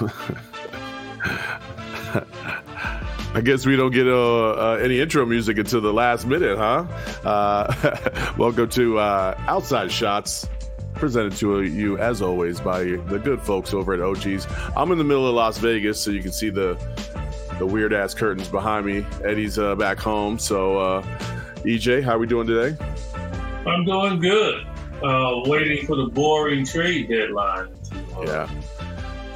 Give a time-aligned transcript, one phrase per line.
[3.34, 6.86] I guess we don't get uh, uh, any intro music until the last minute, huh?
[7.22, 10.48] Uh, welcome to uh, Outside Shots,
[10.94, 14.50] presented to you as always by the good folks over at OGeez.
[14.74, 16.78] I'm in the middle of Las Vegas, so you can see the
[17.58, 19.04] the weird ass curtains behind me.
[19.22, 21.02] Eddie's uh, back home, so uh,
[21.58, 22.74] EJ, how are we doing today?
[23.66, 24.66] I'm doing good.
[25.46, 27.68] waiting for the boring trade deadline.
[28.22, 28.48] Yeah.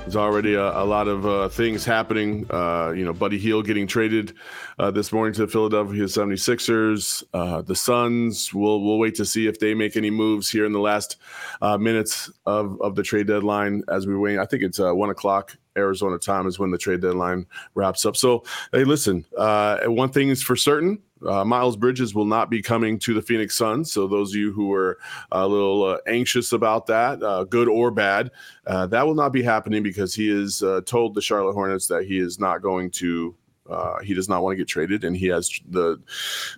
[0.05, 2.47] There's already a, a lot of uh, things happening.
[2.51, 4.35] Uh, you know, Buddy Hield getting traded
[4.79, 7.25] uh, this morning to the Philadelphia 76ers.
[7.33, 10.73] Uh, the Suns, we'll, we'll wait to see if they make any moves here in
[10.73, 11.17] the last
[11.63, 14.39] uh, minutes of, of the trade deadline as we wait.
[14.39, 18.15] I think it's uh, 1 o'clock Arizona time is when the trade deadline wraps up.
[18.15, 22.99] So, hey, listen, one thing is for certain uh, Miles Bridges will not be coming
[23.01, 23.93] to the Phoenix Suns.
[23.93, 24.99] So those of you who are
[25.33, 28.31] a little uh, anxious about that, uh, good or bad,
[28.67, 32.05] uh, that will not be happening because he has uh, told the Charlotte Hornets that
[32.05, 33.35] he is not going to
[33.69, 35.99] uh, he does not want to get traded, and he has the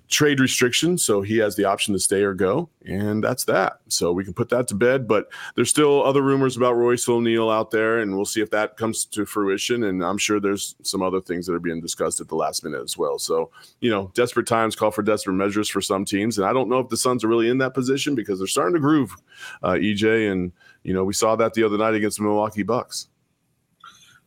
[0.09, 3.79] trade restriction, so he has the option to stay or go, and that's that.
[3.89, 5.07] So we can put that to bed.
[5.07, 8.77] But there's still other rumors about Royce O'Neale out there, and we'll see if that
[8.77, 9.85] comes to fruition.
[9.85, 12.83] And I'm sure there's some other things that are being discussed at the last minute
[12.83, 13.21] as well.
[13.21, 13.51] So
[13.81, 16.81] you know, desperate times call for desperate measures for some teams, and I don't know
[16.81, 19.15] if the Suns are really in that position because they're starting to groove,
[19.63, 20.51] uh, EJ, and
[20.83, 23.07] you know we saw that the other night against the Milwaukee Bucks.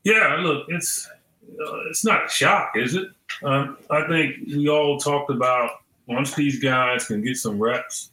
[0.05, 1.09] Yeah, look, it's
[1.65, 3.09] uh, it's not a shock, is it?
[3.43, 5.71] Um, I think we all talked about
[6.07, 8.11] once these guys can get some reps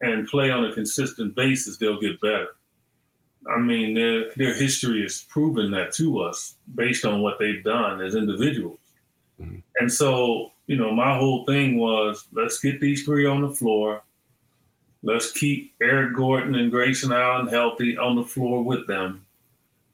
[0.00, 2.48] and play on a consistent basis, they'll get better.
[3.48, 8.00] I mean, their their history has proven that to us based on what they've done
[8.00, 8.78] as individuals.
[9.40, 9.58] Mm-hmm.
[9.76, 14.02] And so, you know, my whole thing was let's get these three on the floor.
[15.02, 19.24] Let's keep Eric Gordon and Grayson Allen healthy on the floor with them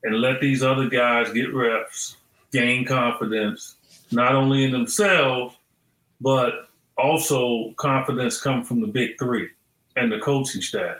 [0.02, 2.16] and let these other guys get reps
[2.54, 3.75] gain confidence,
[4.12, 5.56] not only in themselves,
[6.20, 9.48] but also confidence come from the big three
[9.97, 10.97] and the coaching staff.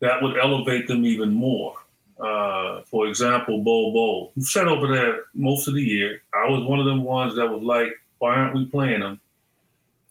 [0.00, 1.74] That would elevate them even more.
[2.20, 6.22] Uh, for example, Bol Bol, who sat over there most of the year.
[6.34, 9.18] I was one of them ones that was like, why aren't we playing him?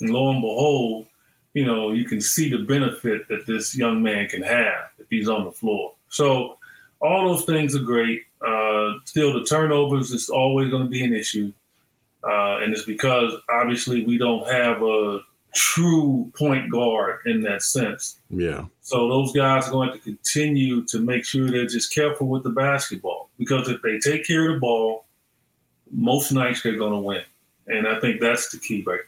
[0.01, 1.07] And lo and behold,
[1.53, 5.29] you know, you can see the benefit that this young man can have if he's
[5.29, 5.94] on the floor.
[6.09, 6.57] So
[7.00, 8.23] all those things are great.
[8.45, 11.51] Uh, still, the turnovers is always going to be an issue,
[12.23, 15.19] uh, and it's because obviously we don't have a
[15.53, 18.19] true point guard in that sense.
[18.29, 18.65] Yeah.
[18.81, 22.49] So those guys are going to continue to make sure they're just careful with the
[22.49, 25.05] basketball because if they take care of the ball,
[25.91, 27.23] most nights they're going to win,
[27.67, 28.99] and I think that's the key right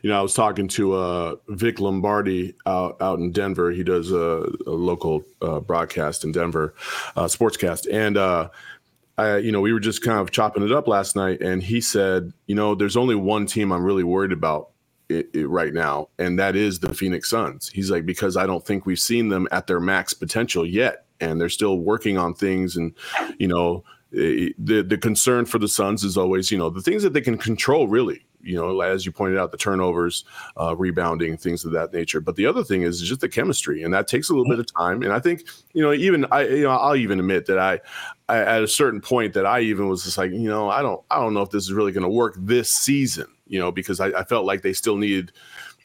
[0.00, 3.70] you know, I was talking to uh, Vic Lombardi out, out in Denver.
[3.70, 6.74] He does a, a local uh, broadcast in Denver,
[7.16, 8.48] uh, sportscast, and uh,
[9.18, 11.80] I, you know, we were just kind of chopping it up last night, and he
[11.80, 14.70] said, you know, there's only one team I'm really worried about
[15.08, 17.68] it, it right now, and that is the Phoenix Suns.
[17.68, 21.40] He's like, because I don't think we've seen them at their max potential yet, and
[21.40, 22.94] they're still working on things, and
[23.38, 23.84] you know.
[24.14, 27.38] The the concern for the Suns is always, you know, the things that they can
[27.38, 30.24] control really you know, as you pointed out, the turnovers,
[30.60, 32.20] uh, rebounding, things of that nature.
[32.20, 34.72] But the other thing is just the chemistry, and that takes a little bit of
[34.74, 35.02] time.
[35.02, 35.42] And I think,
[35.72, 37.80] you know, even I, you know, I'll even admit that I,
[38.28, 41.02] I at a certain point that I even was just like, you know, I don't,
[41.10, 44.00] I don't know if this is really going to work this season, you know, because
[44.00, 45.32] I, I felt like they still needed,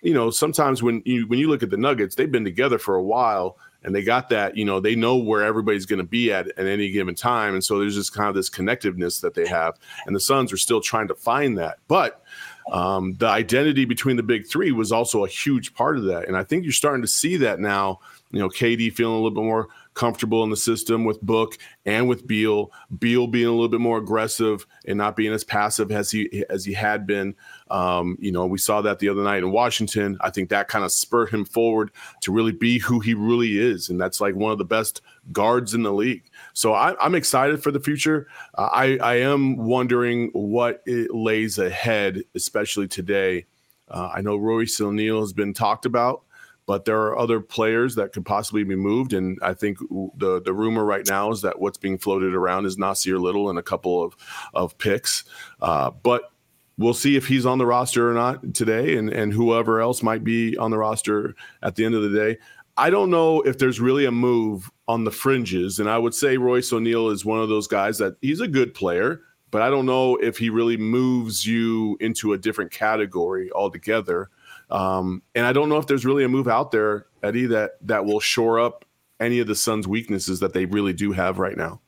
[0.01, 2.95] you know, sometimes when you when you look at the Nuggets, they've been together for
[2.95, 6.31] a while and they got that you know they know where everybody's going to be
[6.31, 9.47] at at any given time and so there's just kind of this connectiveness that they
[9.47, 12.23] have and the suns are still trying to find that but
[12.71, 16.35] um, the identity between the big three was also a huge part of that and
[16.35, 17.99] i think you're starting to see that now
[18.31, 22.07] you know KD feeling a little bit more comfortable in the system with Book and
[22.07, 22.71] with Beal.
[22.99, 26.65] Beal being a little bit more aggressive and not being as passive as he as
[26.65, 27.35] he had been.
[27.69, 30.17] Um, you know, we saw that the other night in Washington.
[30.21, 31.91] I think that kind of spurred him forward
[32.21, 35.73] to really be who he really is, and that's like one of the best guards
[35.73, 36.23] in the league.
[36.53, 38.27] So I, am excited for the future.
[38.57, 43.45] Uh, I I am wondering what it lays ahead, especially today.
[43.89, 46.23] Uh, I know Royce O'Neale has been talked about
[46.67, 49.13] but there are other players that could possibly be moved.
[49.13, 52.77] And I think the the rumor right now is that what's being floated around is
[52.77, 54.15] Nassir Little and a couple of
[54.53, 55.23] of picks.
[55.61, 56.29] Uh, but
[56.77, 60.23] we'll see if he's on the roster or not today, and and whoever else might
[60.23, 62.37] be on the roster at the end of the day.
[62.77, 66.37] I don't know if there's really a move on the fringes, and I would say
[66.37, 69.87] Royce O'Neale is one of those guys that he's a good player, but I don't
[69.87, 74.29] know if he really moves you into a different category altogether.
[74.69, 78.05] Um, and I don't know if there's really a move out there, Eddie, that that
[78.05, 78.85] will shore up
[79.19, 81.81] any of the Suns' weaknesses that they really do have right now.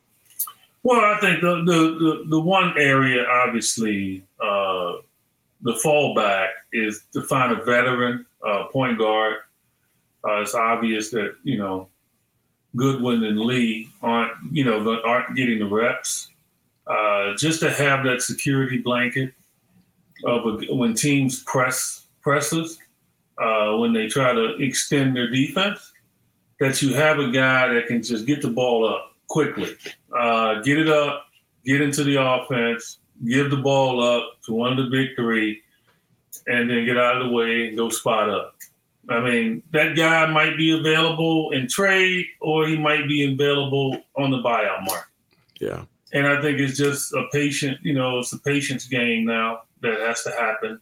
[0.83, 4.93] Well, I think the the the, the one area, obviously, uh,
[5.61, 9.37] the fallback is to find a veteran uh, point guard.
[10.23, 11.87] Uh, it's obvious that you know
[12.75, 16.29] Goodwin and Lee aren't you know aren't getting the reps.
[16.87, 19.31] Uh, just to have that security blanket
[20.25, 22.79] of a, when teams press presses
[23.39, 25.93] uh, when they try to extend their defense,
[26.59, 29.75] that you have a guy that can just get the ball up quickly,
[30.17, 31.25] uh, get it up,
[31.65, 35.61] get into the offense, give the ball up to one of the big three,
[36.47, 38.55] and then get out of the way and go spot up.
[39.09, 44.29] I mean, that guy might be available in trade or he might be available on
[44.29, 45.07] the buyout market.
[45.59, 45.85] Yeah.
[46.13, 49.99] And I think it's just a patient, you know, it's a patience game now that
[49.99, 50.79] has to happen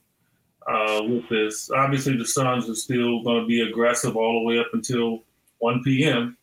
[0.68, 1.70] uh, with this.
[1.72, 5.24] Obviously, the Suns are still going to be aggressive all the way up until
[5.60, 6.38] 1 p.m.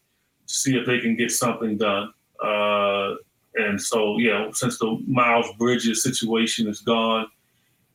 [0.46, 2.12] to see if they can get something done.
[2.44, 3.16] Uh,
[3.56, 7.26] and so, yeah, since the Miles Bridges situation is gone,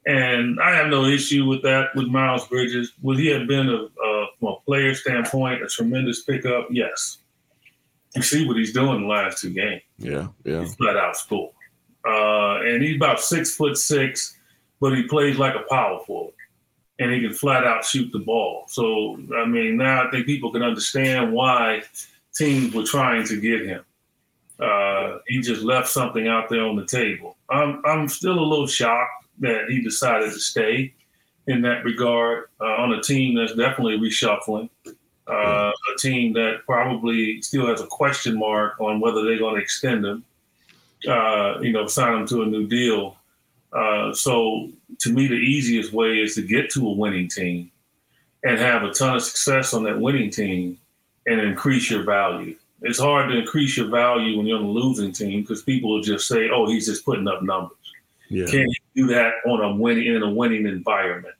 [0.05, 2.93] and I have no issue with that with Miles Bridges.
[3.01, 6.67] Would he have been, a, a, from a player standpoint, a tremendous pickup?
[6.71, 7.19] Yes.
[8.15, 9.83] You see what he's doing the last two games.
[9.97, 10.61] Yeah, yeah.
[10.61, 11.51] He's flat out score.
[12.07, 14.39] Uh, and he's about six foot six
[14.79, 16.33] but he plays like a power forward
[16.99, 18.65] and he can flat out shoot the ball.
[18.67, 21.83] So, I mean, now I think people can understand why
[22.33, 23.83] teams were trying to get him.
[24.59, 27.37] Uh, he just left something out there on the table.
[27.49, 30.93] I'm, I'm still a little shocked that he decided to stay
[31.47, 34.69] in that regard uh, on a team that's definitely reshuffling.
[35.27, 39.61] Uh, a team that probably still has a question mark on whether they're going to
[39.61, 40.25] extend him,
[41.07, 43.15] uh, you know, sign him to a new deal.
[43.71, 44.69] Uh, so
[44.99, 47.71] to me, the easiest way is to get to a winning team
[48.43, 50.77] and have a ton of success on that winning team
[51.27, 52.55] and increase your value.
[52.81, 56.01] It's hard to increase your value when you're on a losing team because people will
[56.01, 57.77] just say, "Oh, he's just putting up numbers."
[58.29, 58.45] Yeah.
[58.45, 61.35] Can he do that on a winning in a winning environment?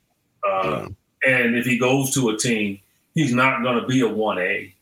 [0.46, 0.88] Uh,
[1.24, 1.32] yeah.
[1.32, 2.80] And if he goes to a team,
[3.14, 4.74] he's not going to be a one A.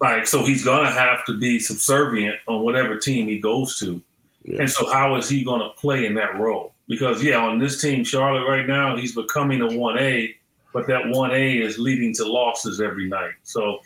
[0.00, 4.02] Like so, he's going to have to be subservient on whatever team he goes to
[4.44, 4.60] yeah.
[4.60, 6.74] And so, how is he going to play in that role?
[6.88, 10.34] Because, yeah, on this team, Charlotte, right now, he's becoming a 1A,
[10.72, 13.34] but that 1A is leading to losses every night.
[13.42, 13.80] So,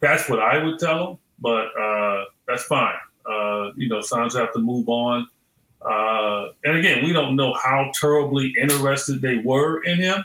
[0.00, 2.94] that's what I would tell him, but uh, that's fine.
[3.28, 5.26] Uh, you know, Suns have to move on.
[5.82, 10.24] Uh, and again, we don't know how terribly interested they were in him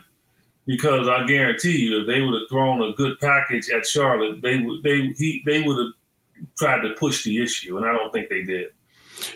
[0.65, 4.59] because I guarantee you, if they would have thrown a good package at Charlotte, they
[4.59, 5.93] would they he they would have
[6.57, 8.69] tried to push the issue, and I don't think they did.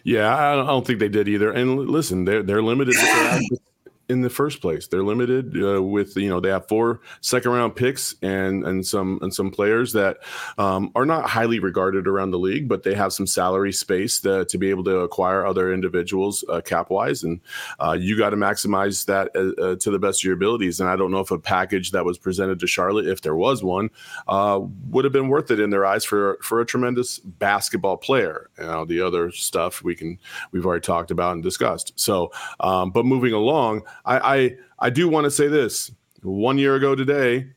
[0.03, 1.51] Yeah, I don't think they did either.
[1.51, 2.95] And listen, they're they're limited
[4.09, 4.87] in the first place.
[4.87, 9.19] They're limited uh, with you know they have four second round picks and and some
[9.21, 10.17] and some players that
[10.57, 14.45] um, are not highly regarded around the league, but they have some salary space to,
[14.45, 17.41] to be able to acquire other individuals uh, cap wise, and
[17.79, 20.79] uh, you got to maximize that uh, uh, to the best of your abilities.
[20.79, 23.63] And I don't know if a package that was presented to Charlotte, if there was
[23.63, 23.89] one,
[24.27, 28.49] uh, would have been worth it in their eyes for for a tremendous basketball player.
[28.57, 30.17] You know the other stuff we can
[30.51, 31.91] we've already talked about and discussed.
[31.95, 33.83] So, um, but moving along.
[34.05, 35.91] I I, I do want to say this.
[36.23, 37.47] One year ago today,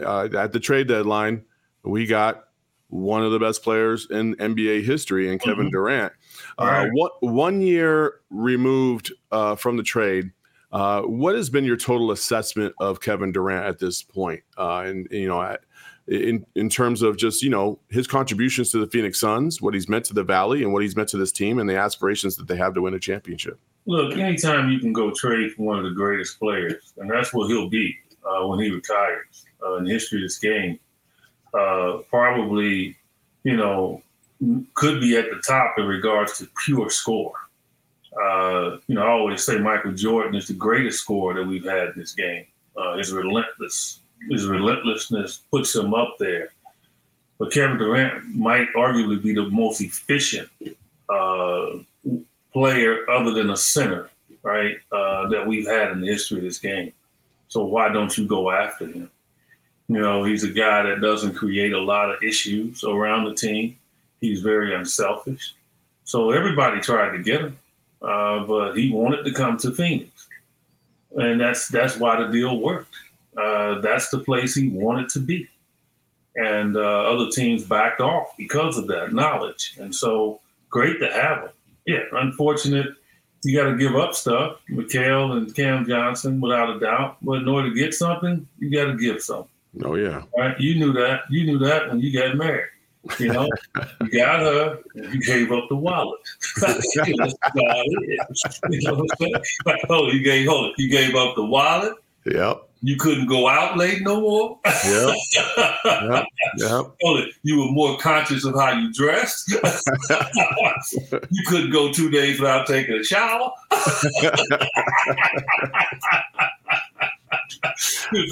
[0.00, 1.44] uh, at the trade deadline,
[1.82, 2.44] we got
[2.88, 5.70] one of the best players in NBA history, and Kevin mm-hmm.
[5.70, 6.12] Durant.
[6.58, 6.90] Uh, right.
[6.92, 10.30] what one year removed uh, from the trade.
[10.72, 14.42] Uh, what has been your total assessment of Kevin Durant at this point?
[14.56, 15.56] Uh, and you know,
[16.08, 19.88] in in terms of just you know his contributions to the Phoenix Suns, what he's
[19.88, 22.46] meant to the Valley, and what he's meant to this team, and the aspirations that
[22.46, 23.58] they have to win a championship.
[23.86, 27.48] Look, anytime you can go trade for one of the greatest players, and that's what
[27.48, 30.78] he'll be uh, when he retires uh, in the history of this game,
[31.52, 32.96] uh, probably
[33.44, 34.02] you know,
[34.74, 37.32] could be at the top in regards to pure score.
[38.20, 41.88] Uh, you know, I always say Michael Jordan is the greatest scorer that we've had
[41.88, 42.46] in this game.
[42.76, 46.52] Uh, his relentless, his relentlessness puts him up there.
[47.38, 50.48] But Kevin Durant might arguably be the most efficient
[51.08, 51.78] uh,
[52.52, 54.10] player, other than a center,
[54.42, 56.92] right, uh, that we've had in the history of this game.
[57.48, 59.10] So why don't you go after him?
[59.88, 63.76] You know, he's a guy that doesn't create a lot of issues around the team.
[64.20, 65.54] He's very unselfish.
[66.04, 67.58] So everybody tried to get him,
[68.00, 70.28] uh, but he wanted to come to Phoenix,
[71.16, 72.94] and that's that's why the deal worked.
[73.36, 75.48] Uh, that's the place he wanted to be,
[76.36, 79.76] and uh, other teams backed off because of that knowledge.
[79.80, 80.40] And so,
[80.70, 81.50] great to have him.
[81.86, 82.86] Yeah, unfortunate.
[83.44, 87.16] You got to give up stuff, Mikal and Cam Johnson, without a doubt.
[87.22, 89.48] But in order to get something, you got to give something.
[89.84, 90.22] Oh yeah.
[90.36, 90.58] Right?
[90.60, 91.22] You knew that.
[91.30, 92.68] You knew that when you got married.
[93.18, 93.48] You know,
[94.00, 96.20] you got her, and you gave up the wallet.
[96.60, 98.20] That's about it.
[98.70, 99.78] You know what I'm saying?
[99.88, 100.74] Oh, you gave hold it.
[100.78, 101.94] You gave up the wallet.
[102.26, 102.68] Yep.
[102.84, 104.58] You couldn't go out late no more.
[104.84, 105.14] Yep.
[105.84, 106.26] Yep.
[106.56, 107.28] Yep.
[107.44, 109.48] You were more conscious of how you dressed.
[111.30, 113.50] you couldn't go two days without taking a shower.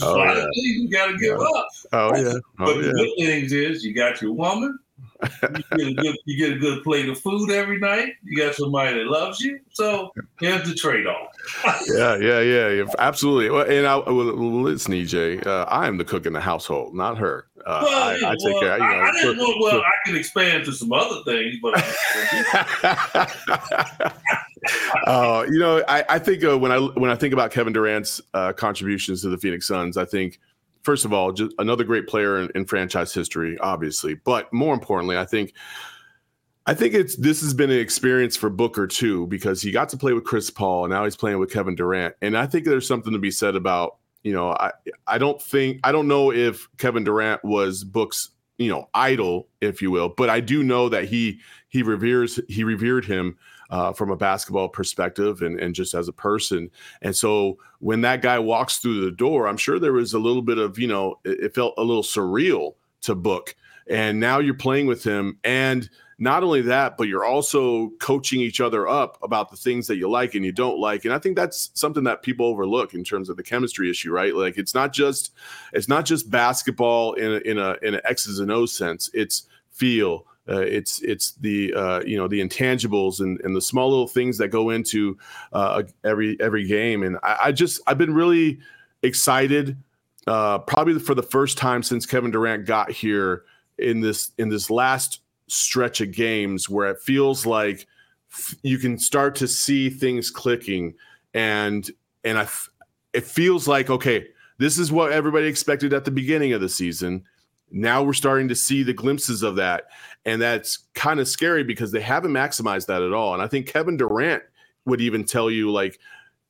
[0.03, 0.47] Oh, yeah.
[0.53, 1.69] you got to give up.
[1.93, 2.35] Oh yeah.
[2.59, 4.79] But Oh the good things is you got your woman.
[5.23, 8.15] You get, a good, you get a good plate of food every night.
[8.23, 9.61] You got somebody that loves you.
[9.73, 11.29] So here's the trade off.
[11.87, 13.77] Yeah, yeah, yeah, yeah, absolutely.
[13.77, 17.47] And I, well, listen, EJ, uh, I am the cook in the household, not her.
[17.67, 18.73] Uh, Well, I, I take well, care.
[18.75, 21.75] You know, I, I so- well, I can expand to some other things, but
[25.07, 28.21] uh, you know, I, I think uh, when I when I think about Kevin Durant's
[28.35, 30.41] uh, contributions to the Phoenix Suns, I think
[30.83, 35.17] first of all, just another great player in, in franchise history, obviously, but more importantly,
[35.17, 35.55] I think.
[36.67, 39.97] I think it's this has been an experience for Booker too because he got to
[39.97, 42.87] play with Chris Paul and now he's playing with Kevin Durant and I think there's
[42.87, 44.71] something to be said about you know I
[45.07, 49.81] I don't think I don't know if Kevin Durant was Book's you know idol if
[49.81, 53.39] you will but I do know that he he reveres he revered him
[53.71, 56.71] uh, from a basketball perspective and, and just as a person.
[57.03, 60.43] And so when that guy walks through the door, I'm sure there was a little
[60.43, 63.55] bit of, you know, it, it felt a little surreal to book.
[63.89, 65.39] And now you're playing with him.
[65.43, 69.97] And not only that, but you're also coaching each other up about the things that
[69.97, 71.07] you like and you don't like.
[71.07, 74.35] And I think that's something that people overlook in terms of the chemistry issue, right?
[74.35, 75.33] Like it's not just
[75.73, 79.09] it's not just basketball in a, in a in an X's and O's sense.
[79.15, 83.89] It's feel, uh, it's it's the uh, you know the intangibles and, and the small
[83.89, 85.17] little things that go into
[85.53, 87.03] uh, every every game.
[87.03, 88.59] And I, I just I've been really
[89.03, 89.77] excited,
[90.27, 93.45] uh, probably for the first time since Kevin Durant got here
[93.79, 97.87] in this in this last stretch of games where it feels like
[98.33, 100.95] f- you can start to see things clicking
[101.35, 101.91] and
[102.25, 102.71] and I f-
[103.13, 104.29] it feels like okay
[104.59, 107.25] this is what everybody expected at the beginning of the season
[107.71, 109.85] now we're starting to see the glimpses of that.
[110.25, 113.33] And that's kind of scary because they haven't maximized that at all.
[113.35, 114.43] And i think kevin durant
[114.85, 115.99] would even tell you like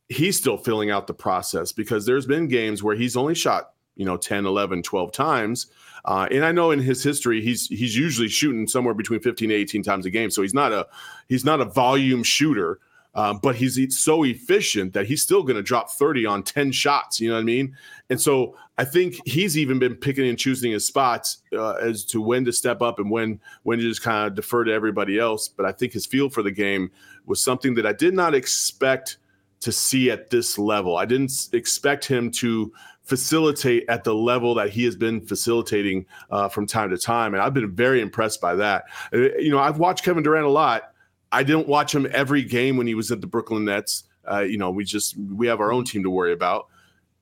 [0.08, 4.04] he's still filling out the process because there's been games where he's only shot you
[4.04, 5.66] know 10 11 12 times.
[6.04, 9.54] Uh, and i know in his history he's he's usually shooting somewhere between 15 to
[9.54, 10.30] 18 times a game.
[10.30, 10.86] So he's not a
[11.28, 12.80] he's not a volume shooter
[13.14, 17.20] um, but he's so efficient that he's still going to drop 30 on 10 shots.
[17.20, 17.76] You know what I mean?
[18.08, 22.20] And so I think he's even been picking and choosing his spots uh, as to
[22.20, 25.48] when to step up and when when to just kind of defer to everybody else.
[25.48, 26.90] But I think his feel for the game
[27.26, 29.18] was something that I did not expect
[29.60, 30.96] to see at this level.
[30.96, 36.48] I didn't expect him to facilitate at the level that he has been facilitating uh,
[36.48, 38.84] from time to time, and I've been very impressed by that.
[39.12, 40.89] Uh, You know, I've watched Kevin Durant a lot.
[41.32, 44.04] I didn't watch him every game when he was at the Brooklyn Nets.
[44.30, 46.66] Uh, you know, we just we have our own team to worry about.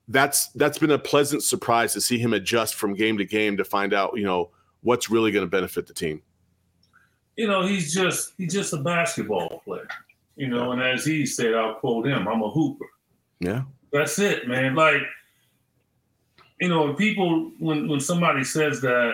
[0.07, 3.63] That's that's been a pleasant surprise to see him adjust from game to game to
[3.63, 4.49] find out, you know,
[4.81, 6.21] what's really going to benefit the team.
[7.39, 9.87] you know, he's just he's just a basketball player.
[10.35, 12.85] You know, and as he said, I'll quote him, I'm a hooper.
[13.39, 13.63] Yeah.
[13.93, 14.75] That's it, man.
[14.75, 15.01] Like,
[16.59, 19.13] you know, people when when somebody says that,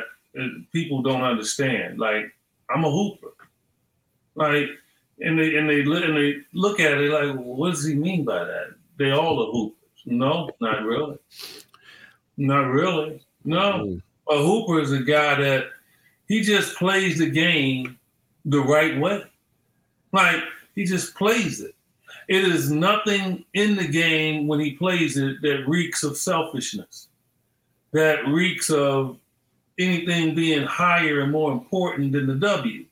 [0.72, 2.00] people don't understand.
[2.00, 2.34] Like,
[2.70, 3.34] I'm a hooper.
[4.34, 4.70] Like,
[5.22, 8.26] and they and they li- and they look at it like, what does he mean
[8.26, 8.76] by that?
[8.98, 9.76] They all are hoopers.
[10.06, 11.18] No, not really.
[12.38, 13.26] Not really.
[13.44, 13.86] No.
[13.86, 14.02] Mm.
[14.30, 15.68] A hooper is a guy that
[16.28, 17.98] he just plays the game
[18.46, 19.24] the right way.
[20.12, 20.44] Like
[20.76, 21.76] he just plays it.
[22.28, 27.08] It is nothing in the game when he plays it that reeks of selfishness,
[27.92, 29.20] that reeks of
[29.78, 32.86] anything being higher and more important than the W.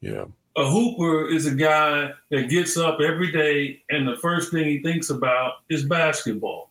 [0.00, 0.26] Yeah.
[0.56, 4.82] A hooper is a guy that gets up every day and the first thing he
[4.82, 6.70] thinks about is basketball.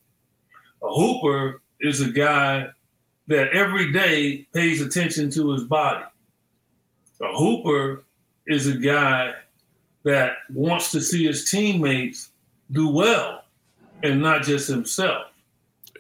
[0.84, 2.68] A hooper is a guy
[3.28, 6.04] that every day pays attention to his body.
[7.22, 8.04] A hooper
[8.48, 9.34] is a guy
[10.04, 12.32] that wants to see his teammates
[12.72, 13.44] do well
[14.04, 15.28] and not just himself.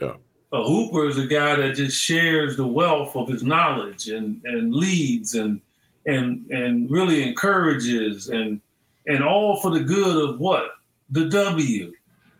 [0.01, 0.15] Yeah.
[0.51, 4.73] A hooper is a guy that just shares the wealth of his knowledge and, and
[4.73, 5.61] leads and
[6.09, 8.59] and and really encourages and
[9.07, 10.71] and all for the good of what?
[11.11, 11.93] The W.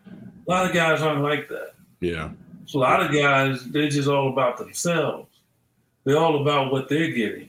[0.06, 1.74] A lot of guys aren't like that.
[2.00, 2.30] Yeah.
[2.66, 5.28] So a lot of guys, they're just all about themselves.
[6.04, 7.48] They're all about what they're getting.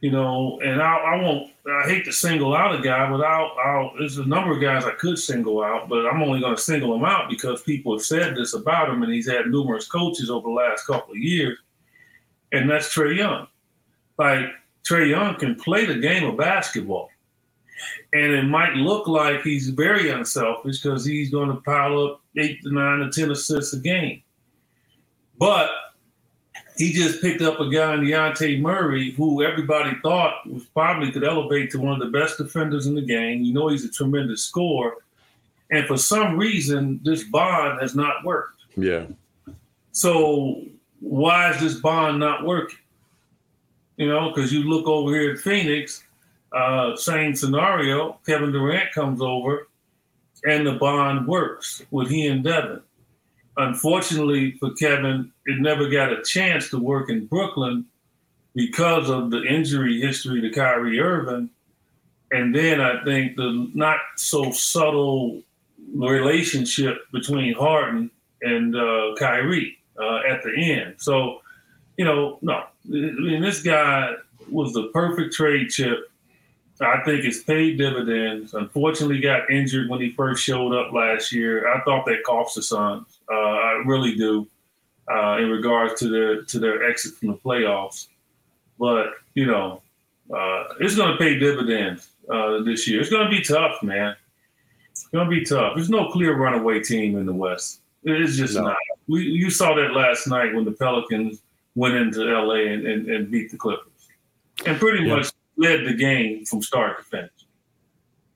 [0.00, 1.52] You know, and I, I won't.
[1.64, 3.92] I hate to single out a guy, but I'll, I'll.
[3.98, 6.94] There's a number of guys I could single out, but I'm only going to single
[6.96, 10.48] him out because people have said this about him, and he's had numerous coaches over
[10.48, 11.58] the last couple of years,
[12.50, 13.46] and that's Trae Young.
[14.18, 14.46] Like
[14.84, 17.10] Trae Young can play the game of basketball,
[18.12, 22.62] and it might look like he's very unselfish because he's going to pile up eight
[22.62, 24.22] to nine to ten assists a game,
[25.38, 25.70] but
[26.76, 31.24] he just picked up a guy in Dejounte Murray who everybody thought was probably could
[31.24, 33.42] elevate to one of the best defenders in the game.
[33.42, 34.96] You know he's a tremendous scorer.
[35.70, 38.60] And for some reason, this bond has not worked.
[38.76, 39.06] Yeah.
[39.92, 40.62] So
[41.00, 42.78] why is this bond not working?
[44.02, 46.02] You know, because you look over here at Phoenix,
[46.52, 48.18] uh, same scenario.
[48.26, 49.68] Kevin Durant comes over,
[50.42, 52.80] and the bond works with he and Devin.
[53.58, 57.84] Unfortunately for Kevin, it never got a chance to work in Brooklyn
[58.56, 61.48] because of the injury history to Kyrie Irving.
[62.32, 65.44] And then I think the not so subtle
[65.94, 70.96] relationship between Harden and uh, Kyrie uh, at the end.
[70.98, 71.41] So,
[72.02, 74.14] you know, no, I mean, this guy
[74.50, 76.10] was the perfect trade chip.
[76.80, 78.54] I think it's paid dividends.
[78.54, 81.72] Unfortunately, got injured when he first showed up last year.
[81.72, 83.20] I thought that cost the Suns.
[83.32, 84.48] Uh, I really do,
[85.08, 88.08] uh, in regards to their to their exit from the playoffs.
[88.80, 89.80] But you know,
[90.36, 93.00] uh, it's going to pay dividends uh, this year.
[93.00, 94.16] It's going to be tough, man.
[94.90, 95.76] It's going to be tough.
[95.76, 97.78] There's no clear runaway team in the West.
[98.02, 98.62] It's just No.
[98.62, 98.76] not.
[99.06, 101.41] We you saw that last night when the Pelicans
[101.74, 104.08] went into LA and, and, and beat the Clippers,
[104.66, 105.16] and pretty Yeah.
[105.16, 107.30] much led the game from start to finish.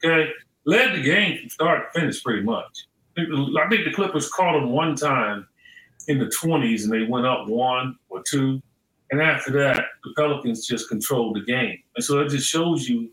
[0.05, 0.31] Okay,
[0.64, 2.87] led the game from start to finish, pretty much.
[3.16, 5.46] I think the- I think the Clippers caught them one time
[6.09, 8.62] in the 20s, and they went up one or two,
[9.11, 13.11] and after that, the Pelicans just controlled the game, and so it just shows you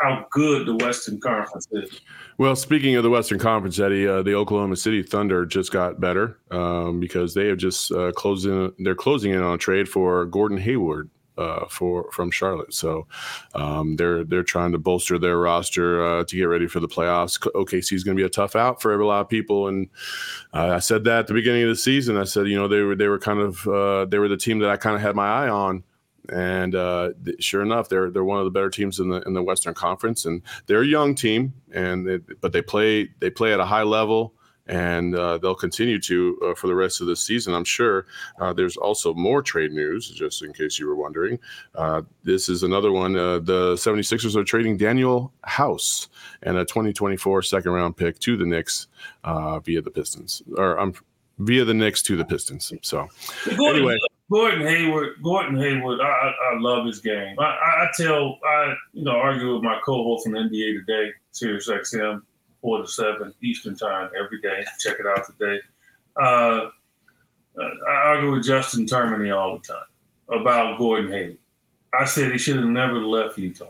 [0.00, 2.00] how good the Western Conference is.
[2.38, 6.38] Well, speaking of the Western Conference, Eddie, uh, the Oklahoma City Thunder just got better
[6.50, 8.72] um, because they have just uh, closed in.
[8.78, 12.72] They're closing in on a trade for Gordon Hayward uh, for from Charlotte.
[12.74, 13.06] So
[13.54, 17.38] um, they're they're trying to bolster their roster uh, to get ready for the playoffs.
[17.38, 19.88] OKC is going to be a tough out for a lot of people, and
[20.52, 22.16] I said that at the beginning of the season.
[22.16, 24.58] I said, you know, they were they were kind of uh, they were the team
[24.60, 25.84] that I kind of had my eye on.
[26.30, 29.32] And uh, th- sure enough, they're they're one of the better teams in the in
[29.32, 33.52] the Western Conference, and they're a young team, and they, but they play they play
[33.52, 34.34] at a high level,
[34.66, 37.54] and uh, they'll continue to uh, for the rest of the season.
[37.54, 38.06] I'm sure.
[38.40, 41.38] Uh, there's also more trade news, just in case you were wondering.
[41.74, 43.16] Uh, this is another one.
[43.16, 46.08] Uh, the 76ers are trading Danuel House
[46.42, 48.88] and a 2024 second round pick to the Knicks
[49.24, 50.94] uh, via the Pistons, or um,
[51.38, 52.72] via the Knicks to the Pistons.
[52.82, 53.08] So
[53.50, 53.96] Anyway.
[54.30, 56.04] Gordon Hayward, Gordon Hayward, I,
[56.52, 57.38] I, love his game.
[57.38, 62.22] I, I, tell, I you know, argue with my co-host on NBA Today, Sirius XM,
[62.60, 64.64] four to seven Eastern Time every day.
[64.80, 65.60] Check it out today.
[66.20, 66.70] Uh,
[67.58, 71.38] I argue with Justin Termine all the time about Gordon Hayward.
[71.98, 73.66] I said he should have never left Utah.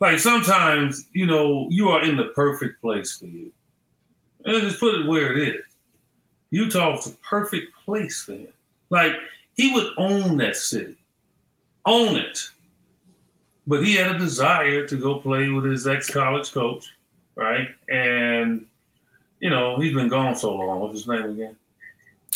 [0.00, 3.52] Like sometimes, you know, you are in the perfect place for you.
[4.44, 5.64] And just put it where it is.
[6.50, 8.52] Utah was the perfect place for him.
[8.92, 9.14] Like
[9.54, 10.98] he would own that city,
[11.86, 12.38] own it.
[13.66, 16.92] But he had a desire to go play with his ex-college coach,
[17.34, 17.68] right?
[17.88, 18.66] And
[19.40, 20.80] you know he's been gone so long.
[20.80, 21.56] What's his name again?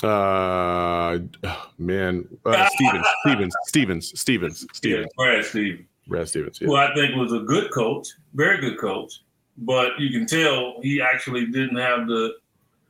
[0.02, 1.18] Uh,
[1.78, 6.58] man, uh, Stevens, Stevens, Stevens, Stevens, Stevens, Yeah, Brad Stevens, Brad Stevens.
[6.58, 9.20] who I think was a good coach, very good coach.
[9.58, 12.36] But you can tell he actually didn't have the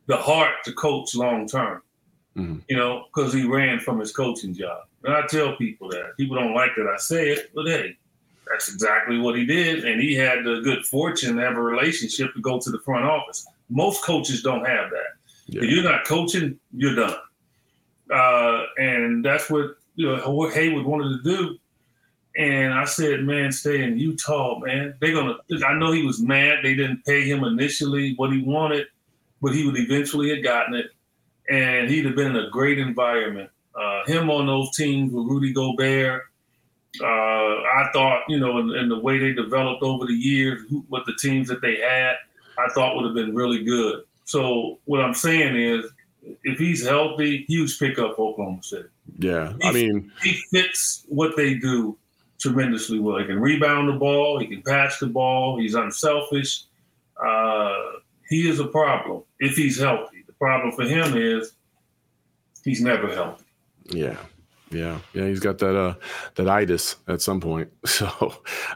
[0.06, 1.82] the heart to coach long term.
[2.36, 2.62] Mhm.
[2.68, 4.84] You know, because he ran from his coaching job.
[5.04, 7.96] And I tell people that people don't like that I say it, but hey,
[8.46, 9.84] that's exactly what he did.
[9.84, 13.04] And he had the good fortune to have a relationship to go to the front
[13.04, 13.46] office.
[13.70, 15.14] Most coaches don't have that.
[15.46, 15.62] Yeah.
[15.62, 17.16] If you're not coaching, you're done.
[18.12, 21.58] Uh, and that's what you know Hayward wanted to do.
[22.36, 24.94] And I said, man, stay in Utah, man.
[25.00, 25.36] They're gonna.
[25.66, 28.86] I know he was mad they didn't pay him initially what he wanted,
[29.40, 30.90] but he would eventually have gotten it,
[31.48, 33.50] and he'd have been in a great environment.
[33.74, 36.22] Uh, him on those teams with Rudy Gobert.
[37.00, 40.84] Uh, I thought, you know, in, in, the way they developed over the years, who,
[40.88, 42.14] what the teams that they had,
[42.58, 44.04] I thought would have been really good.
[44.24, 45.84] So what I'm saying is,
[46.42, 48.88] if he's healthy, huge pickup for Oklahoma City.
[49.18, 51.96] Yeah, he, I mean, he fits what they do
[52.38, 53.18] tremendously well.
[53.18, 54.38] He can rebound the ball.
[54.38, 55.58] He can pass the ball.
[55.58, 56.64] He's unselfish.
[57.24, 57.74] Uh,
[58.28, 60.15] he is a problem if he's healthy.
[60.38, 61.52] Problem for him is
[62.64, 63.44] he's never healthy.
[63.90, 64.16] Yeah.
[64.70, 65.94] Yeah, yeah, he's got that uh
[66.34, 67.70] that itis at some point.
[67.86, 68.06] So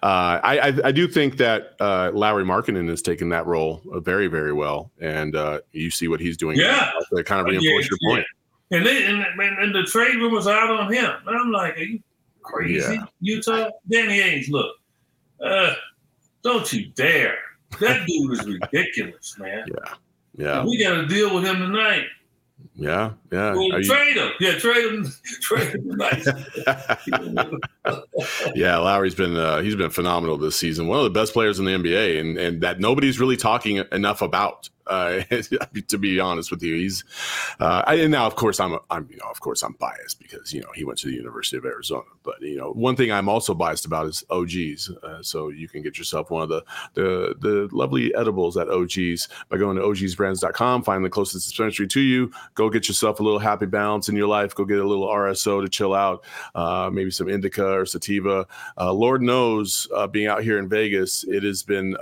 [0.02, 4.28] uh, I, I, I do think that uh, Lauri Markkanen has taken that role very
[4.28, 6.56] very well, and uh, you see what he's doing.
[6.56, 8.26] Yeah, to kind of reinforce yeah, your point.
[8.70, 8.78] Yeah.
[8.78, 9.24] And, they, and
[9.58, 11.10] and the trade rumors out on him.
[11.26, 12.00] And I'm like, are you
[12.42, 13.04] crazy, yeah.
[13.20, 13.70] Utah?
[13.90, 14.76] Danny Ainge, look,
[15.44, 15.74] uh,
[16.42, 17.36] don't you dare!
[17.80, 19.66] That dude is ridiculous, man.
[19.66, 19.94] Yeah,
[20.36, 20.64] yeah.
[20.64, 22.06] we got to deal with him tonight.
[22.80, 23.52] Yeah, yeah.
[23.52, 24.32] Well, trade him.
[24.40, 25.12] Yeah, trade him.
[25.42, 25.82] Trade him.
[25.84, 26.26] Nice.
[28.54, 30.88] yeah, Lauri's been uh, he's been phenomenal this season.
[30.88, 34.22] One of the best players in the NBA, and and that nobody's really talking enough
[34.22, 34.70] about.
[34.86, 35.22] Uh,
[35.86, 37.04] to be honest with you, he's
[37.60, 40.52] uh, I, and now of course I'm I'm you know of course I'm biased because
[40.52, 42.02] you know he went to the University of Arizona.
[42.24, 44.90] But you know one thing I'm also biased about is OGeez.
[45.04, 46.64] Uh, so you can get yourself one of the
[46.94, 50.82] the the lovely edibles at OGeez by going to ogsbrands.com.
[50.82, 52.32] Find the closest dispensary to you.
[52.54, 54.54] Go get yourself a little happy balance in your life.
[54.54, 56.24] Go get a little RSO to chill out.
[56.54, 58.46] Uh, maybe some indica or sativa.
[58.78, 61.96] Uh, Lord knows, uh, being out here in Vegas, it has been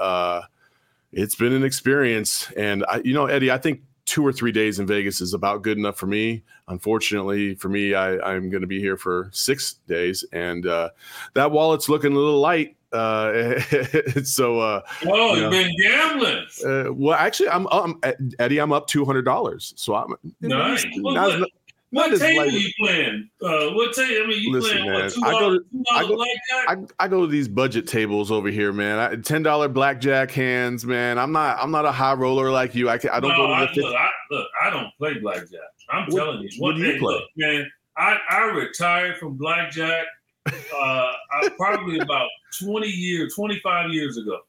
[1.13, 2.51] it's been an experience.
[2.53, 5.63] And I, you know, Eddie, I think two or three days in Vegas is about
[5.63, 6.43] good enough for me.
[6.69, 10.91] Unfortunately, for me, I, am going to be here for six days, and uh,
[11.35, 12.77] that wallet's looking a little light.
[12.93, 13.61] Uh,
[14.25, 16.47] so, uh, oh, you have been gambling.
[16.65, 18.01] Uh, well, actually, I'm, I'm
[18.39, 18.59] Eddie.
[18.59, 19.75] I'm up two hundred dollars.
[19.77, 20.87] So I'm nice.
[20.97, 21.49] Not, not,
[21.91, 23.31] what table like, you playing?
[23.43, 24.25] Uh, what table?
[24.25, 25.13] I mean, you listen, playing man, what?
[25.13, 26.25] Two I go to, I go,
[26.69, 29.23] I, I, go to these budget tables over here, man.
[29.23, 31.19] Ten dollar blackjack hands, man.
[31.19, 31.59] I'm not.
[31.61, 32.91] I'm not a high roller like you.
[32.91, 33.87] I can, I don't no, go to the.
[33.87, 35.61] I, look, I, look, I don't play blackjack.
[35.91, 36.51] I'm what, telling you.
[36.59, 37.71] What, what do you play, look, man?
[37.97, 40.05] I, I retired from blackjack.
[40.49, 42.29] Uh, I, probably about
[42.61, 44.41] twenty years, twenty five years ago.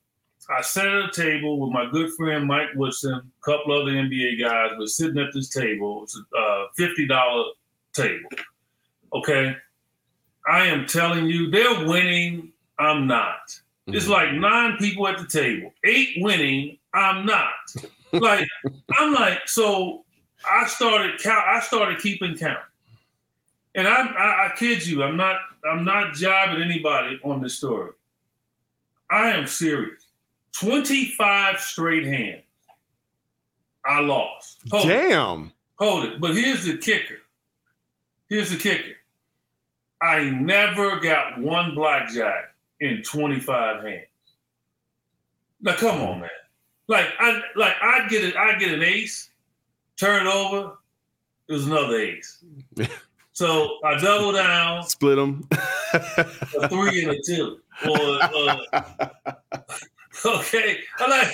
[0.49, 4.39] I sat at a table with my good friend Mike Woodson, a couple other NBA
[4.39, 6.03] guys were sitting at this table.
[6.03, 7.45] It's a uh, $50
[7.93, 8.29] table.
[9.13, 9.55] Okay.
[10.47, 12.51] I am telling you, they're winning.
[12.79, 13.47] I'm not.
[13.47, 13.95] Mm-hmm.
[13.95, 16.79] It's like nine people at the table, eight winning.
[16.95, 17.51] I'm not.
[18.13, 18.47] like,
[18.97, 20.03] I'm like, so
[20.49, 21.45] I started count.
[21.47, 22.59] I started keeping count.
[23.79, 27.91] And I, I, I kid you, I'm not, I'm not jabbing anybody on this story.
[29.09, 30.05] I am serious.
[30.59, 32.43] 25 straight hands.
[33.85, 34.59] I lost.
[34.69, 35.45] Hold Damn.
[35.45, 35.51] It.
[35.77, 36.19] Hold it.
[36.19, 37.19] But here's the kicker.
[38.27, 38.97] Here's the kicker.
[40.01, 44.07] I never got one blackjack in 25 hands.
[45.61, 46.29] Now come on, man.
[46.89, 49.29] Like I like I'd get it, I'd get an ace,
[49.97, 50.77] turn it over,
[51.47, 52.43] it was another ace.
[53.39, 55.47] so I double down, split them,
[55.93, 58.57] a three and a two, or uh,
[60.25, 60.79] Okay.
[60.99, 61.33] I'm like,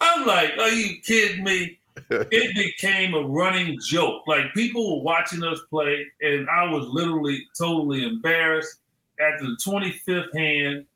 [0.00, 1.80] I'm like, are you kidding me?
[2.08, 4.22] it became a running joke.
[4.28, 8.76] Like people were watching us play, and I was literally totally embarrassed.
[9.20, 10.86] After the 25th hand,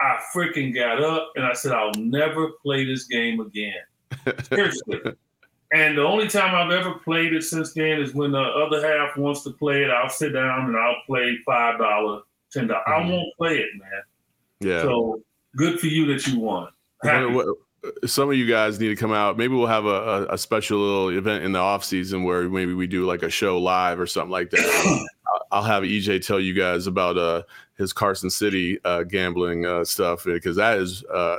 [0.00, 3.74] I freaking got up and I said, I'll never play this game again.
[4.44, 5.00] Seriously.
[5.72, 9.16] And the only time I've ever played it since then is when the other half
[9.16, 9.90] wants to play it.
[9.90, 12.22] I'll sit down and I'll play $5, $10.
[12.54, 12.72] Mm-hmm.
[12.90, 14.02] I won't play it, man.
[14.60, 14.82] Yeah.
[14.82, 15.20] So
[15.56, 16.68] good for you that you won
[18.06, 19.36] some of you guys need to come out.
[19.36, 22.86] Maybe we'll have a, a, special little event in the off season where maybe we
[22.86, 25.06] do like a show live or something like that.
[25.50, 27.42] I'll have EJ tell you guys about uh,
[27.76, 31.38] his Carson City uh, gambling uh, stuff because that is, uh,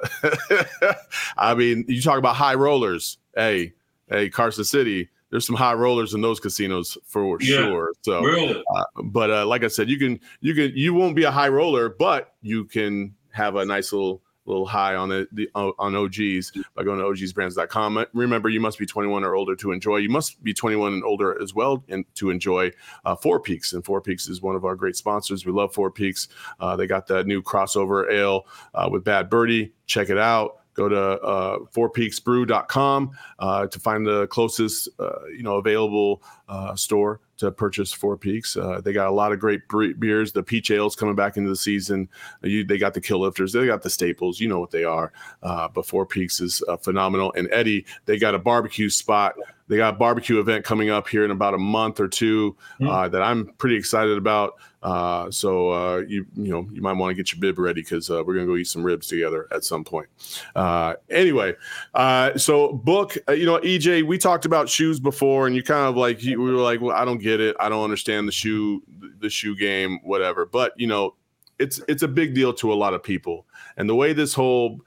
[1.38, 3.18] I mean, you talk about high rollers.
[3.36, 3.74] Hey,
[4.10, 5.10] hey, Carson City.
[5.32, 7.94] There's some high rollers in those casinos for yeah, sure.
[8.02, 8.64] So, really?
[8.76, 11.50] Uh, but uh, like I said, you can, you can, you won't be a high
[11.50, 15.94] roller, but you can have a nice little little high on the, the uh, on
[15.94, 18.06] OGeez by going to ogsbrands.com.
[18.14, 19.98] Remember, you must be 21 or older to enjoy.
[19.98, 22.72] You must be 21 and older as well and to enjoy
[23.06, 23.74] uh, Four Peaks.
[23.74, 25.46] And Four Peaks is one of our great sponsors.
[25.46, 26.28] We love Four Peaks.
[26.60, 29.72] Uh, they got that new crossover ale uh, with Bad Birdie.
[29.86, 35.58] Check it out go to uh, fourpeaksbrew.com uh, to find the closest uh, you know
[35.58, 38.56] available uh, store to purchase Four Peaks.
[38.56, 39.62] Uh, they got a lot of great
[40.00, 40.32] beers.
[40.32, 42.10] The peach ales coming back into the season.
[42.42, 43.54] You, they got the Kilt Lifters.
[43.54, 44.40] They got the staples.
[44.40, 45.12] You know what they are.
[45.44, 47.34] Uh, but Four Peaks is uh, phenomenal.
[47.38, 49.36] And Eddie, they got a barbecue spot
[49.70, 52.88] they got a barbecue event coming up here in about a month or two mm-hmm.
[52.88, 54.56] uh, that I'm pretty excited about.
[54.82, 58.10] Uh, so uh, you you know you might want to get your bib ready because
[58.10, 60.08] uh, we're gonna go eat some ribs together at some point.
[60.56, 61.54] Uh, anyway,
[61.96, 65.98] uh, so book you know EJ, we talked about shoes before, and you kind of
[65.98, 68.82] like we were like, well, I don't get it, I don't understand the shoe
[69.20, 70.46] the shoe game, whatever.
[70.46, 71.16] But you know,
[71.60, 74.80] it's it's a big deal to a lot of people, and the way this whole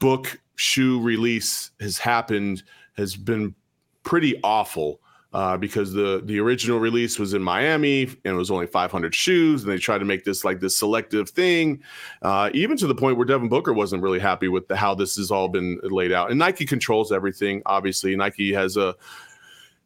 [0.00, 2.64] book shoe release has happened
[2.96, 3.54] has been
[4.02, 5.00] pretty awful
[5.34, 9.64] uh, because the the original release was in Miami and it was only 500 shoes,
[9.64, 11.82] and they tried to make this like this selective thing,
[12.22, 15.16] uh, even to the point where Devin Booker wasn't really happy with the, how this
[15.16, 16.30] has all been laid out.
[16.30, 17.62] And Nike controls everything.
[17.66, 18.94] Obviously, Nike has a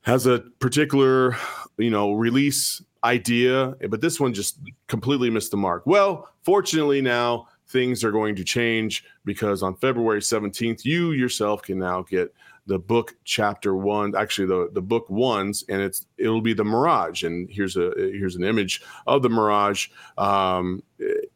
[0.03, 1.35] has a particular
[1.79, 5.83] you know release idea, but this one just completely missed the mark.
[5.87, 11.79] Well, fortunately now things are going to change because on February 17th, you yourself can
[11.79, 12.35] now get
[12.69, 17.25] the book chapter one, actually the the book ones, and it's it'll be the Mirage.
[17.25, 19.89] And here's a here's an image of the Mirage.
[20.19, 20.83] Um,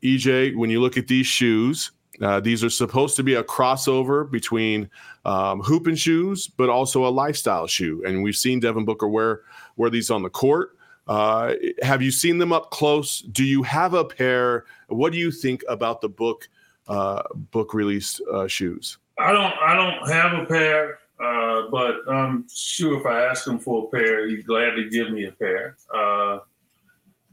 [0.05, 1.91] EJ, when you look at these shoes,
[2.21, 4.89] uh, these are supposed to be a crossover between
[5.25, 8.03] um, and shoes, but also a lifestyle shoe.
[8.07, 9.41] And we've seen Devin Booker wear
[9.77, 10.77] wear these on the court.
[11.09, 13.23] Uh, have you seen them up close?
[13.23, 14.67] Do you have a pair?
[14.89, 16.49] What do you think about the book
[16.89, 18.99] uh, book released uh, shoes?
[19.19, 19.55] I don't.
[19.63, 20.99] I don't have a pair.
[21.23, 25.27] Uh, but I'm sure if I ask him for a pair, he'd gladly give me
[25.27, 25.77] a pair.
[25.95, 26.41] Uh,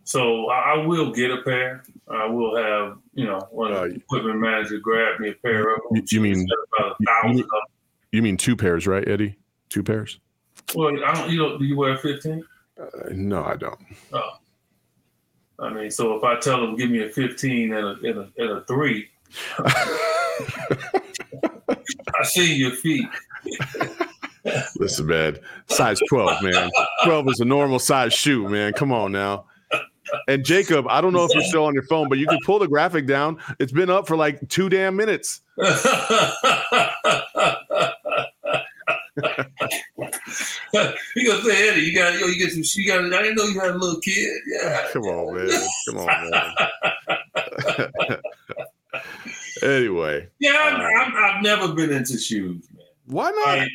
[0.03, 1.83] so I, I, will get a pair.
[2.07, 5.73] I will have, you know, one of the uh, equipment manager grab me a pair
[5.73, 6.03] of them.
[6.09, 6.47] You mean,
[7.33, 7.49] you,
[8.11, 9.37] you mean two pairs, right, Eddie?
[9.69, 10.19] Two pairs?
[10.75, 12.45] Well, I don't, you know, do you wear 15?
[12.79, 13.79] Uh, no, I don't.
[14.13, 14.31] Oh.
[15.59, 18.29] I mean, so if I tell them give me a 15 and a, and a,
[18.37, 19.09] and a three,
[22.19, 23.07] I see your feet.
[24.77, 26.69] Listen, man, size 12, man.
[27.03, 28.73] 12 is a normal size shoe, man.
[28.73, 29.45] Come on now.
[30.27, 32.59] And Jacob, I don't know if you're still on your phone, but you can pull
[32.59, 33.37] the graphic down.
[33.59, 35.41] It's been up for like two damn minutes.
[35.57, 35.65] you
[41.27, 43.71] gonna say, Eddie, you got you get some you got I didn't know you had
[43.71, 44.29] a little kid.
[44.47, 44.87] Yeah.
[44.93, 45.67] Come on, man.
[45.87, 46.53] Come on, man.
[49.63, 50.27] anyway.
[50.39, 52.78] Yeah, i have never been into shoes, man.
[53.09, 53.67] Why not?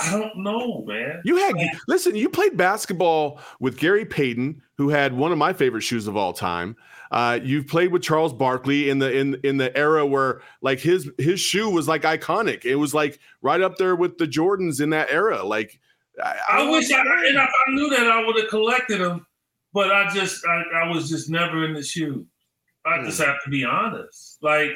[0.00, 1.22] I don't know, man.
[1.24, 1.54] You had
[1.88, 2.14] listen.
[2.14, 6.32] You played basketball with Gary Payton, who had one of my favorite shoes of all
[6.32, 6.76] time.
[7.10, 11.10] Uh, you've played with Charles Barkley in the in in the era where like his
[11.18, 12.64] his shoe was like iconic.
[12.64, 15.42] It was like right up there with the Jordans in that era.
[15.42, 15.80] Like
[16.22, 19.26] I, I, I wish I, and I knew that I would have collected them,
[19.72, 22.26] but I just I, I was just never in the shoe.
[22.86, 23.06] I hmm.
[23.06, 24.38] just have to be honest.
[24.42, 24.72] Like,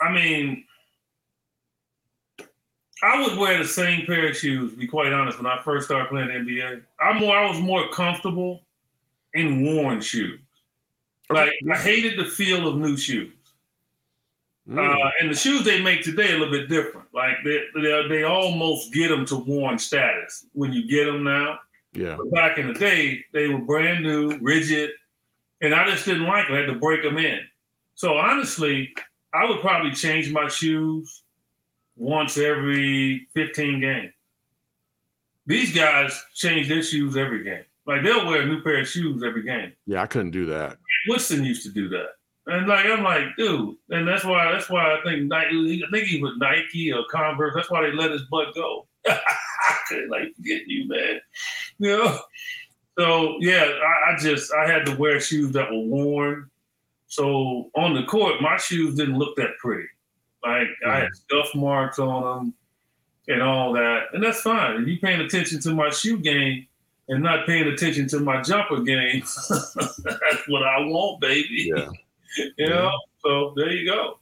[0.00, 0.64] I mean,
[3.02, 4.74] I would wear the same pair of shoes.
[4.74, 7.36] be quite honest, when I first started playing NBA, I'm more.
[7.36, 8.62] I was more comfortable
[9.34, 10.40] in worn shoes.
[11.30, 13.32] Like I hated the feel of new shoes.
[14.68, 14.78] Mm.
[14.78, 17.08] Uh, and the shoes they make today are a little bit different.
[17.14, 21.58] Like they, they, they almost get them to worn status when you get them now.
[21.92, 22.16] Yeah.
[22.16, 24.90] But back in the day, they were brand new, rigid,
[25.60, 26.52] and I just didn't like it.
[26.52, 27.40] I had to break them in.
[27.94, 28.92] So honestly,
[29.32, 31.22] I would probably change my shoes
[32.00, 34.12] once every 15 games.
[35.46, 37.64] These guys change their shoes every game.
[37.86, 39.72] Like they'll wear a new pair of shoes every game.
[39.86, 40.78] Yeah, I couldn't do that.
[41.08, 42.08] Woodson used to do that.
[42.46, 46.08] And like I'm like, dude, and that's why that's why I think Nike, I think
[46.08, 47.52] he was Nike or Converse.
[47.54, 48.86] That's why they let his butt go.
[49.06, 49.18] I
[49.88, 51.20] couldn't like get you, man.
[51.78, 52.18] You know.
[52.98, 56.50] So yeah, I, I, just I had to wear shoes that were worn.
[57.06, 59.88] So on the court, my shoes didn't look that pretty.
[60.44, 60.68] Like.
[60.86, 62.54] I had scuff marks on them
[63.28, 64.82] and all that, and that's fine.
[64.82, 66.66] If you paying attention to my shoe game
[67.08, 71.70] and not paying attention to my jumper game, that's what I want, baby.
[71.74, 71.88] Yeah.
[72.36, 72.68] you yeah.
[72.68, 72.92] know.
[73.22, 74.18] So there you go.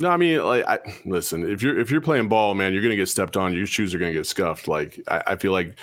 [0.00, 2.96] No, I mean, like, I, listen, if you're if you're playing ball, man, you're gonna
[2.96, 3.52] get stepped on.
[3.54, 4.66] Your shoes are gonna get scuffed.
[4.66, 5.76] Like, I, I feel like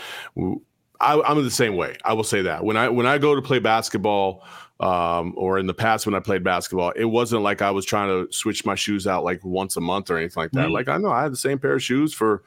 [1.00, 1.98] I, am the same way.
[2.04, 4.44] I will say that when I when I go to play basketball,
[4.80, 8.10] um, or in the past when I played basketball, it wasn't like I was trying
[8.10, 10.66] to switch my shoes out like once a month or anything like that.
[10.66, 10.74] Mm-hmm.
[10.74, 12.44] Like I know I had the same pair of shoes for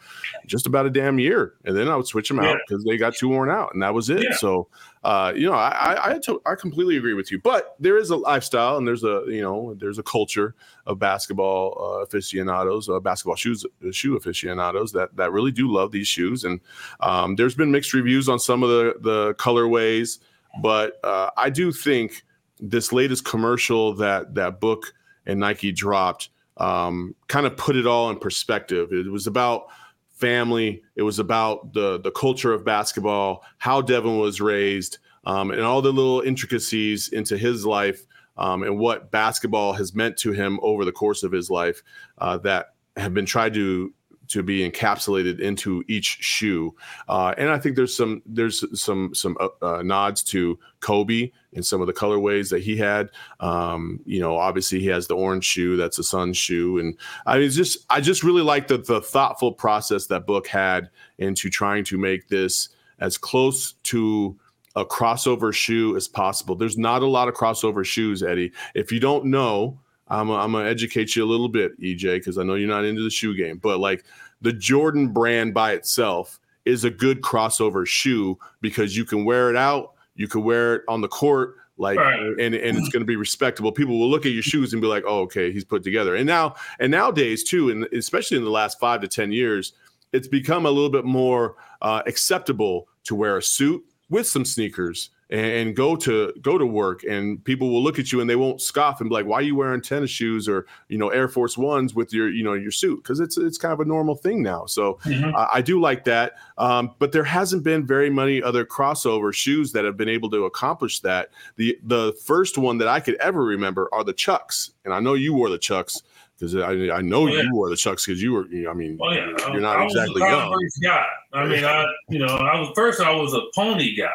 [0.46, 2.50] just about a damn year, and then I would switch them yeah.
[2.50, 4.22] out because they got too worn out, and that was it.
[4.22, 4.36] Yeah.
[4.36, 4.68] So,
[5.02, 8.10] uh, you know, I I, I, to, I completely agree with you, but there is
[8.10, 10.54] a lifestyle and there's a you know there's a culture
[10.86, 16.06] of basketball uh, aficionados, uh, basketball shoes shoe aficionados that that really do love these
[16.06, 16.60] shoes, and
[17.00, 20.20] um, there's been mixed reviews on some of the the colorways.
[20.62, 22.24] But uh, I do think
[22.58, 24.92] this latest commercial that that book
[25.26, 28.92] and Nike dropped um, kind of put it all in perspective.
[28.92, 29.66] It was about
[30.10, 30.82] family.
[30.96, 35.82] It was about the the culture of basketball, how Devin was raised, um, and all
[35.82, 40.84] the little intricacies into his life um, and what basketball has meant to him over
[40.84, 41.82] the course of his life
[42.18, 43.92] uh, that have been tried to
[44.30, 46.74] to be encapsulated into each shoe.
[47.08, 51.62] Uh, and I think there's some there's some some uh, uh, nods to Kobe in
[51.62, 53.10] some of the colorways that he had.
[53.40, 57.38] Um, you know, obviously he has the orange shoe that's a sun shoe, and I
[57.38, 61.84] mean, just I just really like the the thoughtful process that book had into trying
[61.84, 64.38] to make this as close to
[64.76, 66.54] a crossover shoe as possible.
[66.54, 68.52] There's not a lot of crossover shoes, Eddie.
[68.74, 72.42] If you don't know I'm, I'm gonna educate you a little bit, EJ, because I
[72.42, 74.04] know you're not into the shoe game, but like
[74.42, 79.56] the Jordan brand by itself is a good crossover shoe because you can wear it
[79.56, 82.20] out, you can wear it on the court, like right.
[82.38, 84.86] and and it's going to be respectable people will look at your shoes and be
[84.86, 88.50] like oh okay he's put together and now and nowadays too and especially in the
[88.50, 89.72] last five to ten years
[90.12, 95.10] it's become a little bit more uh, acceptable to wear a suit with some sneakers
[95.30, 98.60] and, go to go to work and people will look at you and they won't
[98.60, 101.56] scoff and be like why are you wearing tennis shoes or you know air force
[101.56, 104.42] ones with your you know your suit because it's it's kind of a normal thing
[104.42, 105.34] now so mm-hmm.
[105.34, 109.70] uh, i do like that um, but there hasn't been very many other crossover shoes
[109.72, 113.44] that have been able to accomplish that the the first one that i could ever
[113.44, 116.02] remember are the chucks and i know you wore the chucks
[116.36, 117.42] because I, I know oh, yeah.
[117.42, 119.26] you wore the Chucks because you were I mean oh, yeah.
[119.52, 120.70] you're not I exactly young.
[120.82, 121.04] Guy.
[121.34, 124.08] I mean I you know I was first I was a pony guy.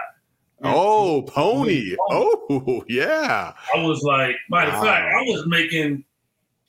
[0.64, 1.96] Oh, pony.
[2.10, 3.54] Oh, yeah.
[3.76, 4.84] I was like, matter of wow.
[4.84, 6.04] fact, I was making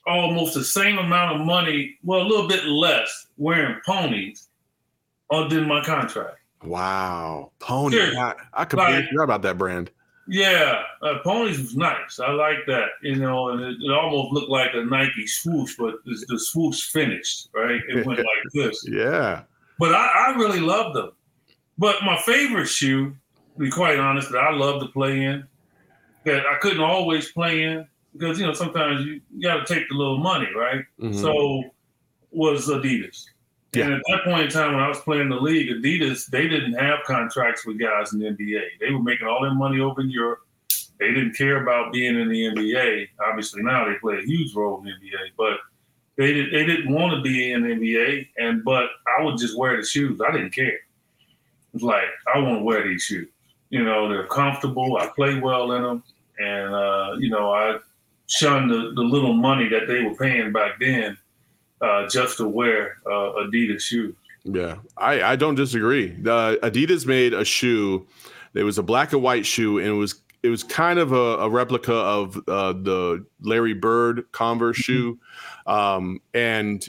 [0.07, 4.49] almost the same amount of money, well, a little bit less wearing ponies
[5.31, 6.39] than my contract.
[6.65, 7.53] Wow.
[7.59, 8.17] Pony.
[8.17, 9.91] I, I completely like, forgot about that brand.
[10.29, 12.19] Yeah, uh, ponies was nice.
[12.19, 15.95] I like that, you know, and it, it, almost looked like a Nike swoosh, but
[16.05, 17.81] the, the swoosh finished, right?
[17.89, 18.85] It went like this.
[18.91, 19.43] Yeah.
[19.79, 21.13] But I, I really loved them.
[21.79, 23.15] But my favorite shoe
[23.59, 25.47] be quite honest, that I love to play in,
[26.25, 29.89] that I couldn't always play in because you know sometimes you, you got to take
[29.89, 30.85] the little money, right?
[31.01, 31.21] Mm-hmm.
[31.21, 31.65] So
[32.31, 33.25] was Adidas.
[33.73, 33.85] Yeah.
[33.85, 36.75] And at that point in time, when I was playing the league, Adidas they didn't
[36.75, 38.63] have contracts with guys in the NBA.
[38.81, 40.41] They were making all their money over in Europe.
[40.99, 43.09] They didn't care about being in the NBA.
[43.29, 45.59] Obviously, now they play a huge role in the NBA, but
[46.17, 48.29] they did, they didn't want to be in the NBA.
[48.39, 48.89] And but
[49.19, 50.21] I would just wear the shoes.
[50.27, 50.79] I didn't care.
[51.75, 53.29] It's like I want to wear these shoes.
[53.71, 54.97] You know, they're comfortable.
[54.97, 56.03] I play well in them,
[56.39, 57.79] and uh, you know, I
[58.29, 61.17] shunned the, the little money that they were paying back then
[61.81, 64.15] uh, just to wear uh, Adidas shoes.
[64.45, 66.11] Yeah, I, I don't disagree.
[66.11, 68.07] The Adidas made a shoe.
[68.55, 71.39] It was a black and white shoe, and it was it was kind of a,
[71.39, 74.93] a replica of uh, the Larry Bird Converse mm-hmm.
[74.93, 75.19] shoe,
[75.67, 76.89] um, and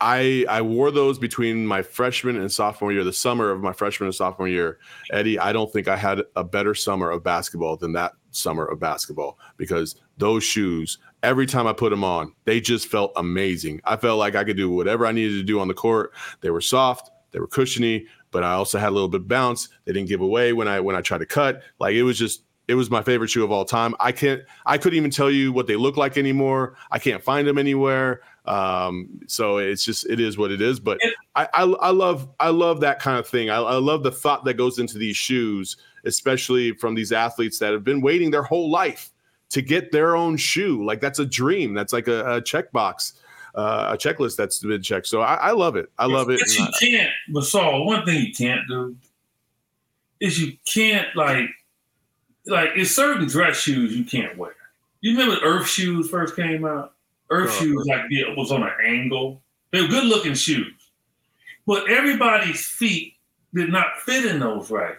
[0.00, 4.06] I I wore those between my freshman and sophomore year, the summer of my freshman
[4.06, 4.78] and sophomore year.
[5.12, 8.80] Eddie, I don't think I had a better summer of basketball than that summer of
[8.80, 13.80] basketball because those shoes, every time I put them on, they just felt amazing.
[13.84, 16.12] I felt like I could do whatever I needed to do on the court.
[16.40, 19.68] They were soft, they were cushiony, but I also had a little bit of bounce.
[19.84, 21.62] They didn't give away when I when I tried to cut.
[21.78, 23.94] Like it was just it was my favorite shoe of all time.
[23.98, 26.76] I can't I couldn't even tell you what they look like anymore.
[26.90, 28.22] I can't find them anywhere.
[28.46, 30.80] Um, so it's just it is what it is.
[30.80, 30.98] But
[31.34, 33.50] I, I, I love I love that kind of thing.
[33.50, 37.72] I, I, love the thought that goes into these shoes, especially from these athletes that
[37.72, 39.10] have been waiting their whole life
[39.50, 40.84] to get their own shoe.
[40.84, 41.74] Like that's a dream.
[41.74, 43.14] That's like a, a checkbox.
[43.52, 45.08] Uh, a checklist that's been checked.
[45.08, 45.90] So I, I love it.
[45.98, 46.38] I love it.
[46.38, 48.96] But you can't, but Saul, one thing you can't do
[50.20, 51.48] is you can't like,
[52.46, 54.54] like it's certain dress shoes you can't wear.
[55.00, 56.94] You remember Earth shoes first came out?
[57.30, 59.42] Earth oh, shoes like yeah, was on an angle.
[59.72, 60.90] They were good looking shoes,
[61.66, 63.14] but everybody's feet
[63.54, 64.96] did not fit in those right.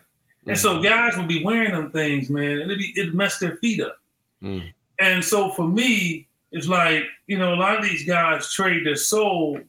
[0.48, 0.84] And mm so mm-hmm.
[0.84, 3.98] guys would be wearing them things, man, and it be it mess their feet up.
[4.42, 4.74] Mm.
[5.00, 8.96] And so for me, it's like you know a lot of these guys trade their
[8.96, 9.60] soul,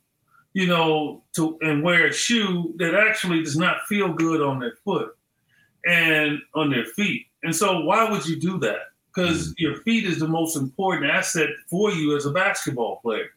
[0.54, 4.76] you know, to and wear a shoe that actually does not feel good on their
[4.84, 5.14] foot
[5.84, 7.26] and on their feet.
[7.42, 8.91] And so why would you do that?
[9.14, 9.54] Because mm.
[9.58, 13.30] your feet is the most important asset for you as a basketball player.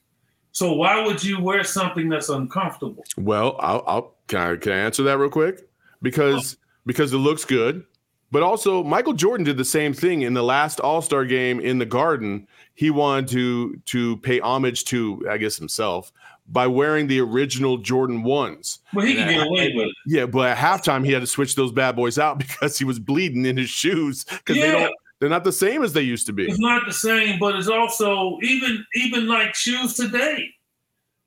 [0.51, 3.03] So why would you wear something that's uncomfortable?
[3.17, 5.67] Well, I'll, I'll can I can I answer that real quick?
[6.01, 7.83] Because because it looks good,
[8.31, 11.77] but also Michael Jordan did the same thing in the last All Star game in
[11.77, 12.47] the Garden.
[12.73, 16.13] He wanted to to pay homage to I guess himself
[16.47, 18.79] by wearing the original Jordan ones.
[18.93, 19.95] Well, he can get away with it.
[20.05, 22.99] Yeah, but at halftime he had to switch those bad boys out because he was
[22.99, 24.65] bleeding in his shoes because yeah.
[24.67, 26.47] they don't they're not the same as they used to be.
[26.47, 30.49] It's not the same, but it's also even even like shoes today.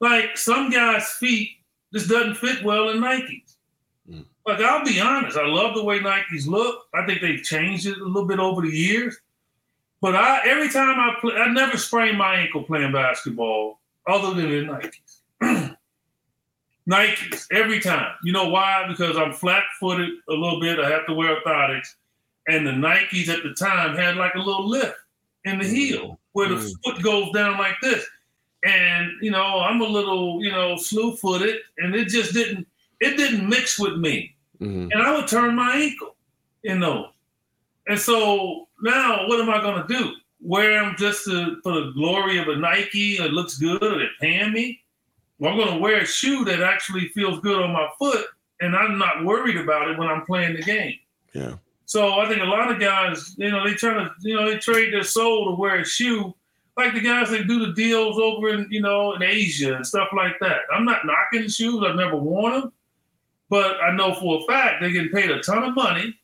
[0.00, 1.50] Like some guys' feet
[1.92, 3.56] just doesn't fit well in Nikes.
[4.10, 4.24] Mm.
[4.46, 6.84] Like I'll be honest, I love the way Nikes look.
[6.94, 9.16] I think they've changed it a little bit over the years.
[10.00, 14.52] But I every time I play, I never sprain my ankle playing basketball other than
[14.52, 15.76] in Nikes.
[16.88, 18.14] Nikes every time.
[18.22, 18.84] You know why?
[18.86, 20.78] Because I'm flat footed a little bit.
[20.78, 21.94] I have to wear orthotics
[22.48, 24.96] and the Nikes at the time had like a little lift
[25.44, 26.72] in the heel where the mm.
[26.84, 28.04] foot goes down like this.
[28.64, 32.66] And you know, I'm a little, you know, slew footed, and it just didn't
[33.00, 34.34] it didn't mix with me.
[34.60, 34.88] Mm-hmm.
[34.90, 36.16] And I would turn my ankle
[36.64, 37.06] in those.
[37.86, 40.12] And so now what am I gonna do?
[40.40, 44.08] Wear them just to, for the glory of a Nike, it looks good, or they're
[44.20, 44.80] paying me?
[45.38, 48.26] Well, I'm gonna wear a shoe that actually feels good on my foot,
[48.60, 50.94] and I'm not worried about it when I'm playing the game.
[51.32, 51.54] Yeah.
[51.88, 54.58] So I think a lot of guys, you know, they try to, you know, they
[54.58, 56.34] trade their soul to wear a shoe,
[56.76, 60.08] like the guys that do the deals over in, you know, in Asia and stuff
[60.14, 60.58] like that.
[60.70, 61.82] I'm not knocking the shoes.
[61.82, 62.72] I've never worn them,
[63.48, 66.14] but I know for a fact they're getting paid a ton of money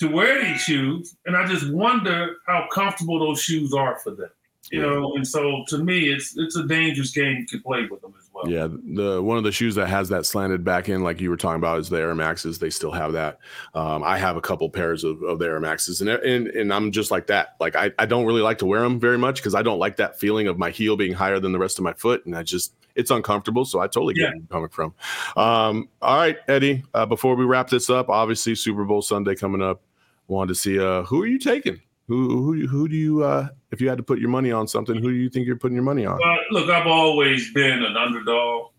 [0.00, 4.30] to wear these shoes, and I just wonder how comfortable those shoes are for them.
[4.70, 8.12] You know, and so to me, it's it's a dangerous game to play with them
[8.32, 8.48] well.
[8.48, 11.36] Yeah, the one of the shoes that has that slanted back in, like you were
[11.36, 12.58] talking about, is the Air Maxes.
[12.58, 13.38] They still have that.
[13.74, 16.92] Um, I have a couple pairs of, of the Air Maxes, and, and and I'm
[16.92, 17.56] just like that.
[17.60, 19.96] Like I, I don't really like to wear them very much because I don't like
[19.96, 22.42] that feeling of my heel being higher than the rest of my foot, and I
[22.42, 23.64] just it's uncomfortable.
[23.64, 24.28] So I totally get yeah.
[24.28, 24.94] where you're coming from.
[25.36, 26.84] Um, all right, Eddie.
[26.94, 29.82] Uh, before we wrap this up, obviously Super Bowl Sunday coming up.
[30.28, 31.80] Wanted to see uh, who are you taking?
[32.10, 34.96] Who who who do you uh, if you had to put your money on something,
[34.96, 36.18] who do you think you're putting your money on?
[36.18, 38.72] Well, look, I've always been an underdog,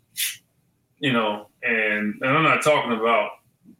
[0.99, 3.29] you know, and and I'm not talking about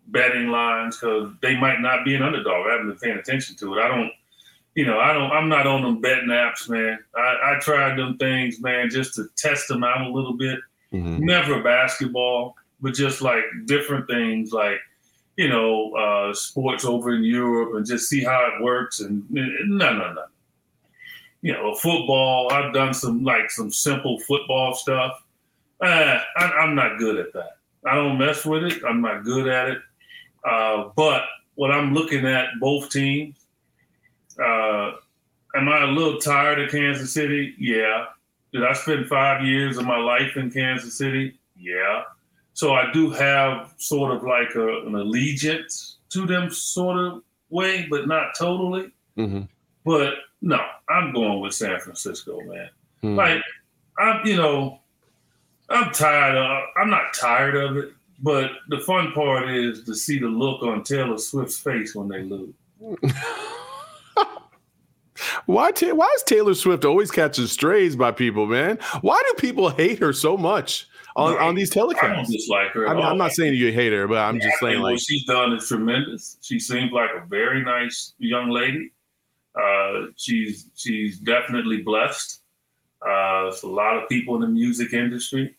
[0.08, 2.66] betting lines because they might not be an underdog.
[2.66, 3.82] I haven't been paying attention to it.
[3.82, 4.12] I don't,
[4.76, 5.30] you know, I don't.
[5.32, 7.00] I'm not on them betting apps, man.
[7.14, 10.60] I, I tried them things, man, just to test them out a little bit.
[10.94, 11.26] Mm-hmm.
[11.26, 14.80] Never basketball, but just like different things, like
[15.38, 19.00] you know, uh, sports over in Europe and just see how it works.
[19.00, 20.26] And no, no, no.
[21.42, 22.52] You know, football.
[22.52, 25.24] I've done some like some simple football stuff.
[25.82, 27.58] Uh, I, am not good at that.
[27.86, 28.84] I don't mess with it.
[28.88, 29.80] I'm not good at it.
[30.48, 31.24] Uh, but
[31.56, 33.36] what I'm looking at both teams.
[34.40, 34.92] Uh,
[35.56, 37.56] am I a little tired of Kansas City?
[37.58, 38.06] Yeah.
[38.54, 41.40] Did I spend five years of my life in Kansas City?
[41.58, 42.04] Yeah.
[42.54, 47.88] So I do have sort of like a, an allegiance to them, sort of way,
[47.90, 48.92] but not totally.
[49.18, 49.42] Mm-hmm.
[49.86, 52.70] But no, I'm going with San Francisco, man.
[53.04, 53.16] Mm-hmm.
[53.16, 53.42] Like
[53.98, 54.80] I'm, you know,
[55.70, 56.64] I'm tired of.
[56.78, 60.84] I'm not tired of it, but the fun part is to see the look on
[60.84, 62.54] Taylor Swift's face when they lose.
[65.46, 65.72] why?
[65.72, 68.78] Ta- why is Taylor Swift always catching strays by people, man?
[69.02, 70.88] Why do people hate her so much?
[71.16, 72.04] On, on these telecasts.
[72.04, 72.88] I don't dislike her.
[72.88, 75.26] I I'm not saying you hate her, but I'm yeah, just saying like what she's
[75.26, 76.38] done is tremendous.
[76.42, 78.92] She seems like a very nice young lady.
[79.56, 82.42] Uh, she's she's definitely blessed.
[83.02, 85.56] Uh, there's a lot of people in the music industry,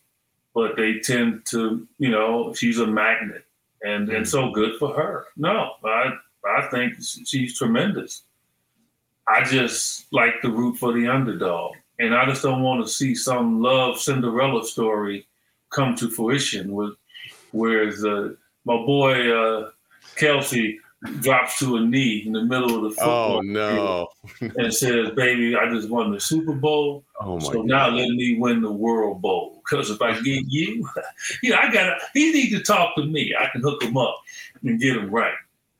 [0.55, 3.45] but they tend to, you know, she's a magnet,
[3.83, 5.25] and and so good for her.
[5.37, 6.13] No, I
[6.45, 6.95] I think
[7.25, 8.23] she's tremendous.
[9.27, 13.13] I just like to root for the underdog, and I just don't want to see
[13.13, 15.27] some love Cinderella story
[15.73, 16.93] come to fruition with
[17.51, 18.29] whereas uh,
[18.65, 19.69] my boy uh,
[20.15, 20.77] Kelce
[21.19, 24.07] drops to a knee in the middle of the football oh no.
[24.39, 27.03] and says baby i just won the super bowl.
[27.19, 27.65] Oh my so God.
[27.65, 29.61] now let me win the world bowl.
[29.65, 30.87] Because if i get you
[31.43, 33.35] you know i gotta he need to talk to me.
[33.37, 34.17] I can hook him up
[34.63, 35.33] and get him right.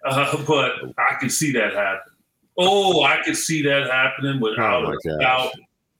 [0.05, 2.11] Uh, but i can see that happen
[2.57, 5.51] oh i can see that happening without oh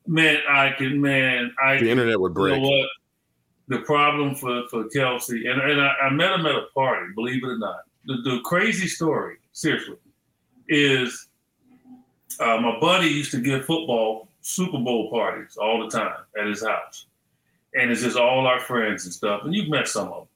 [0.08, 2.88] man i can man i the internet would break you know
[3.74, 7.44] the problem for, for Kelce, and, and I, I, met him at a party, believe
[7.44, 7.82] it or not.
[8.06, 9.98] The, the crazy story, seriously,
[10.68, 11.28] is
[12.40, 16.64] uh, my buddy used to give football Super Bowl parties all the time at his
[16.64, 17.06] house.
[17.76, 19.42] And it's just all our friends and stuff.
[19.46, 20.28] And you've met some of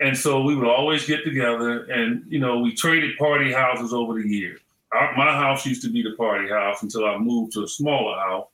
[0.00, 0.08] them.
[0.08, 4.14] And so we would always get together and, you know, we traded party houses over
[4.14, 4.60] the years.
[4.92, 8.18] our, my house used to be the party house until I moved to a smaller
[8.18, 8.48] house.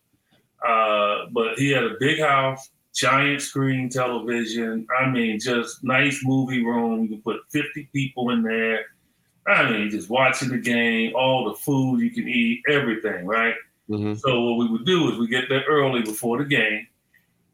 [0.67, 4.87] Uh, but he had a big house, giant screen television.
[4.99, 7.03] I mean, just nice movie room.
[7.03, 8.87] You can put 50 people in there.
[9.47, 13.55] I mean, just watching the game, all the food you can eat, everything, right?
[13.89, 14.15] Mm-hmm.
[14.15, 16.89] So what we would do is we get there early before the game,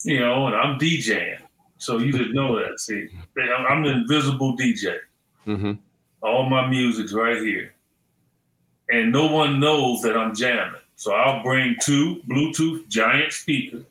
[0.04, 1.38] you know, and I'm DJing.
[1.76, 2.78] So you didn't know that.
[2.78, 3.08] See,
[3.68, 4.98] I'm the invisible DJ.
[5.46, 5.72] Mm-hmm.
[6.22, 7.74] All my music's right here.
[8.90, 10.80] And no one knows that I'm jamming.
[10.94, 13.84] So I'll bring two Bluetooth giant speakers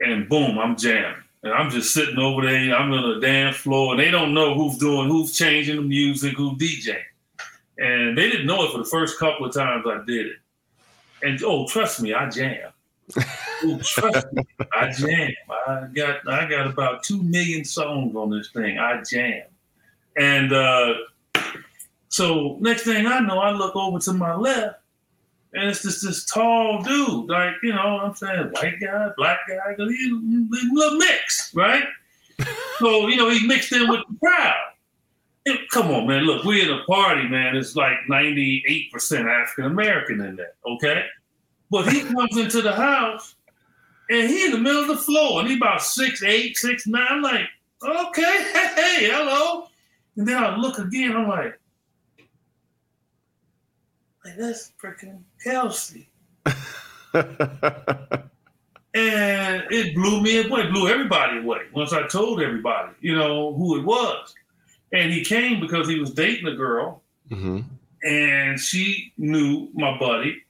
[0.00, 1.22] and boom, I'm jamming.
[1.42, 4.54] And I'm just sitting over there, I'm on the dance floor, and they don't know
[4.54, 7.02] who's doing, who's changing the music, who's DJing.
[7.78, 10.36] And they didn't know it for the first couple of times I did it.
[11.22, 12.72] And oh, trust me, I jam.
[13.64, 14.42] oh, trust me,
[14.74, 15.32] I jam.
[15.66, 18.78] I got I got about two million songs on this thing.
[18.78, 19.42] I jam.
[20.16, 20.94] And uh,
[22.08, 24.79] so next thing I know, I look over to my left,
[25.52, 28.50] and it's just this tall dude, like, you know what I'm saying?
[28.52, 31.84] White guy, black guy, he's a little mixed, right?
[32.78, 34.70] so, you know, he mixed in with the crowd.
[35.46, 36.24] And come on, man.
[36.24, 37.56] Look, we're in a party, man.
[37.56, 38.92] It's like 98%
[39.24, 41.04] African American in there, okay?
[41.70, 43.34] But he comes into the house
[44.10, 47.06] and he in the middle of the floor and he about six eight, six nine.
[47.08, 47.46] I'm like,
[47.82, 48.22] okay,
[48.52, 49.66] hey, hey, hello.
[50.16, 51.58] And then I look again, I'm like,
[54.30, 56.06] like that's freaking Kelce.
[58.94, 63.78] and it blew me away, blew everybody away once I told everybody, you know, who
[63.78, 64.34] it was.
[64.92, 67.60] And he came because he was dating a girl, mm-hmm.
[68.02, 70.42] and she knew my buddy,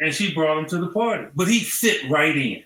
[0.00, 1.28] and she brought him to the party.
[1.34, 2.62] But he fit right in.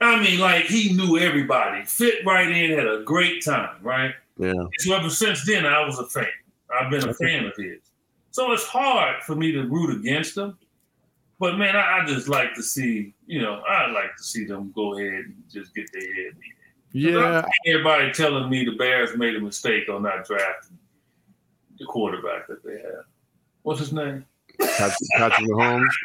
[0.00, 4.14] I mean, like he knew everybody, fit right in, had a great time, right?
[4.38, 4.52] Yeah.
[4.78, 6.26] So ever since then, I was a fan.
[6.72, 7.89] I've been a fan of his.
[8.30, 10.58] So it's hard for me to root against them.
[11.38, 14.72] But man, I, I just like to see, you know, I like to see them
[14.74, 16.54] go ahead and just get their head beat.
[16.92, 17.44] Yeah.
[17.66, 20.78] Everybody telling me the Bears made a mistake on not drafting
[21.78, 23.04] the quarterback that they have.
[23.62, 24.24] What's his name?
[24.60, 25.86] Patrick, Patrick Mahomes.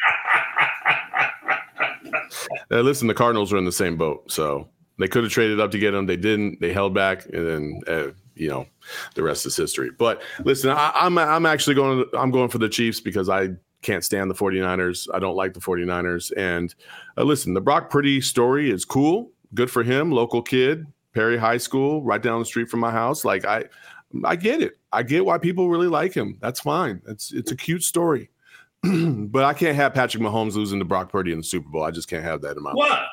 [2.71, 4.67] Uh, listen, the Cardinals are in the same boat, so
[4.97, 6.05] they could have traded up to get him.
[6.05, 6.59] They didn't.
[6.59, 8.65] They held back, and then uh, you know,
[9.15, 9.91] the rest is history.
[9.97, 12.05] But listen, I, I'm I'm actually going.
[12.13, 13.49] I'm going for the Chiefs because I
[13.81, 15.07] can't stand the 49ers.
[15.13, 16.31] I don't like the 49ers.
[16.35, 16.73] And
[17.17, 19.31] uh, listen, the Brock Purdy story is cool.
[19.53, 20.11] Good for him.
[20.11, 23.23] Local kid, Perry High School, right down the street from my house.
[23.23, 23.65] Like I,
[24.23, 24.77] I get it.
[24.91, 26.37] I get why people really like him.
[26.41, 27.01] That's fine.
[27.07, 28.29] It's it's a cute story.
[28.83, 31.83] but I can't have Patrick Mahomes losing to Brock Purdy in the Super Bowl.
[31.83, 32.89] I just can't have that in my What?
[32.89, 33.07] Life.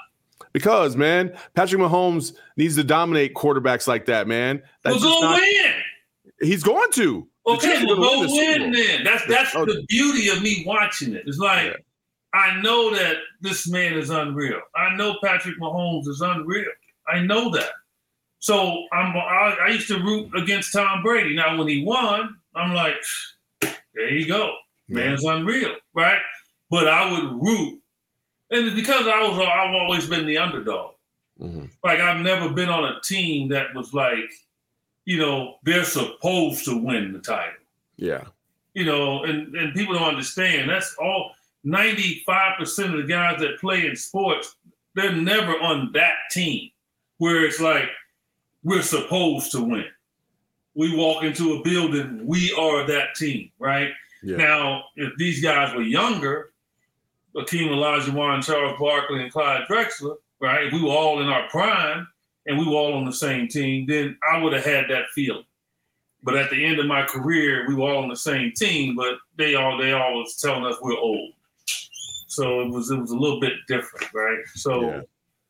[0.53, 4.63] Because man, Patrick Mahomes needs to dominate quarterbacks like that, man.
[4.85, 5.73] That's We'll go not, win.
[6.41, 7.27] he's going to.
[7.47, 9.05] Okay, well, gonna go win win then.
[9.05, 9.73] That's that's Okay.
[9.73, 11.25] the beauty of me watching it.
[11.27, 11.77] It's like Yeah.
[12.35, 14.61] I know that this man is unreal.
[14.77, 16.71] I know Patrick Mahomes is unreal.
[17.09, 17.71] I know that.
[18.39, 21.35] So I'm I, I used to root against Tom Brady.
[21.35, 22.95] Now when he won, I'm like,
[23.61, 24.55] there you go.
[24.89, 26.21] Man's unreal, right?
[26.71, 27.81] But I would root,
[28.53, 30.95] and because I was I've always been the underdog.
[31.41, 31.71] Mhm.
[31.83, 34.31] Like I've never been on a team that was like,
[35.05, 37.55] you know, they're supposed to win the title.
[37.97, 38.25] Yeah.
[38.75, 40.71] You know, and, and people don't understand.
[40.71, 41.33] That's all
[41.67, 42.27] 95%
[42.93, 44.57] of the guys that play in sports,
[44.95, 46.71] they're never on that team
[47.19, 47.89] where it's like
[48.63, 49.87] we're supposed to win.
[50.75, 53.91] We walk into a building, we are that team, right?
[54.23, 54.37] Yeah.
[54.37, 56.52] Now, if these guys were younger,
[57.37, 60.67] Akeem Olajuwon, Charles Barkley, and Clyde Drexler, right?
[60.67, 62.07] If we were all in our prime
[62.47, 65.45] and we were all on the same team, then I would have had that feeling.
[66.23, 69.17] But at the end of my career, we were all on the same team, but
[69.37, 71.33] they all they all was telling us we're old.
[72.29, 74.39] So it was it was a little bit different, right?
[74.55, 75.01] So Yeah.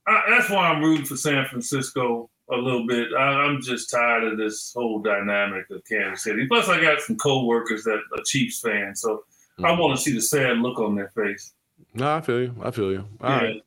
[0.06, 3.08] I, that's why I'm rooting for San Francisco a little bit.
[3.16, 6.46] I, I'm just tired of this whole dynamic of Kansas City.
[6.46, 9.24] Plus, I got some coworkers that are Chiefs fans, so
[9.60, 9.78] I Mhm.
[9.78, 11.52] want to see the sad look on their face.
[11.95, 12.55] No, I feel you.
[12.62, 13.05] I feel you.
[13.20, 13.43] All Yeah.
[13.43, 13.62] right.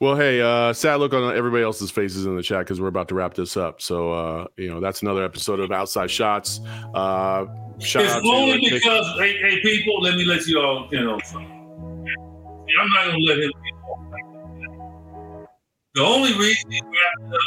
[0.00, 3.08] Well, hey, uh, sad look on everybody else's faces in the chat because we're about
[3.08, 3.80] to wrap this up.
[3.80, 6.60] So, uh, you know, that's another episode of Outside Shots.
[6.94, 7.46] Uh,
[7.78, 10.88] shout It's out to only uh, because, hey, hey, people, let me let you all,
[10.90, 11.50] you know, something.
[12.80, 15.46] I'm not going to let him get off like that.
[15.94, 17.40] The only reason he wrapped up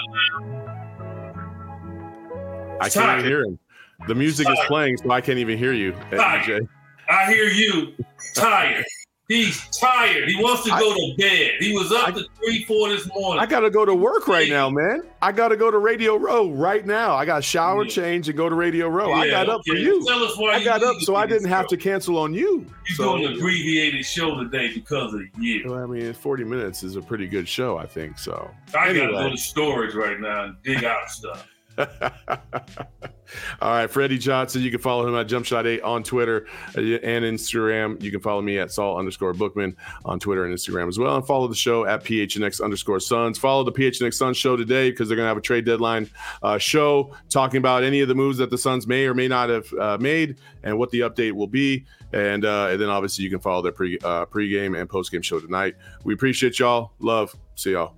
[2.80, 3.26] I can't tired.
[3.26, 3.60] hear him.
[4.08, 6.68] The music is playing, so I can't even hear you, Tired.
[7.10, 7.94] I hear you
[8.36, 8.86] tired.
[9.28, 10.30] He's tired.
[10.30, 11.56] He wants to go to bed.
[11.60, 13.44] He was up I, to three, four this morning.
[13.44, 15.02] I got to go to work right now, man.
[15.22, 17.14] I got to go to Radio Row right now.
[17.14, 17.90] I got shower, yeah.
[17.90, 19.10] change, and go to Radio Row.
[19.10, 20.06] Yeah, I got up for you.
[20.06, 22.66] Tell us why I got up so I didn't have to cancel on you.
[22.88, 25.72] You're so, doing an abbreviated show today because of you.
[25.72, 28.18] Well, I mean, 40 minutes is a pretty good show, I think.
[28.18, 28.50] So
[28.80, 29.08] I anyway.
[29.08, 31.46] got to go to storage right now and dig out stuff.
[33.62, 34.62] All right, Eddie Johnson.
[34.62, 38.02] You can follow him at JumpShot8 on Twitter uh, and Instagram.
[38.02, 39.76] You can follow me at Saul underscore Bookman
[40.06, 41.16] on Twitter and Instagram as well.
[41.16, 43.38] And follow the show at PHNX underscore Suns.
[43.38, 46.10] Follow the PHNX Suns show today because they're going to have a trade deadline
[46.42, 49.50] uh, show talking about any of the moves that the Suns may or may not
[49.50, 51.86] have uh, made and what the update will be.
[52.14, 55.40] And, uh, and then obviously you can follow their pre uh, pregame and postgame show
[55.40, 55.76] tonight.
[56.04, 56.94] We appreciate y'all.
[57.00, 57.36] Love.
[57.56, 57.96] See y'all.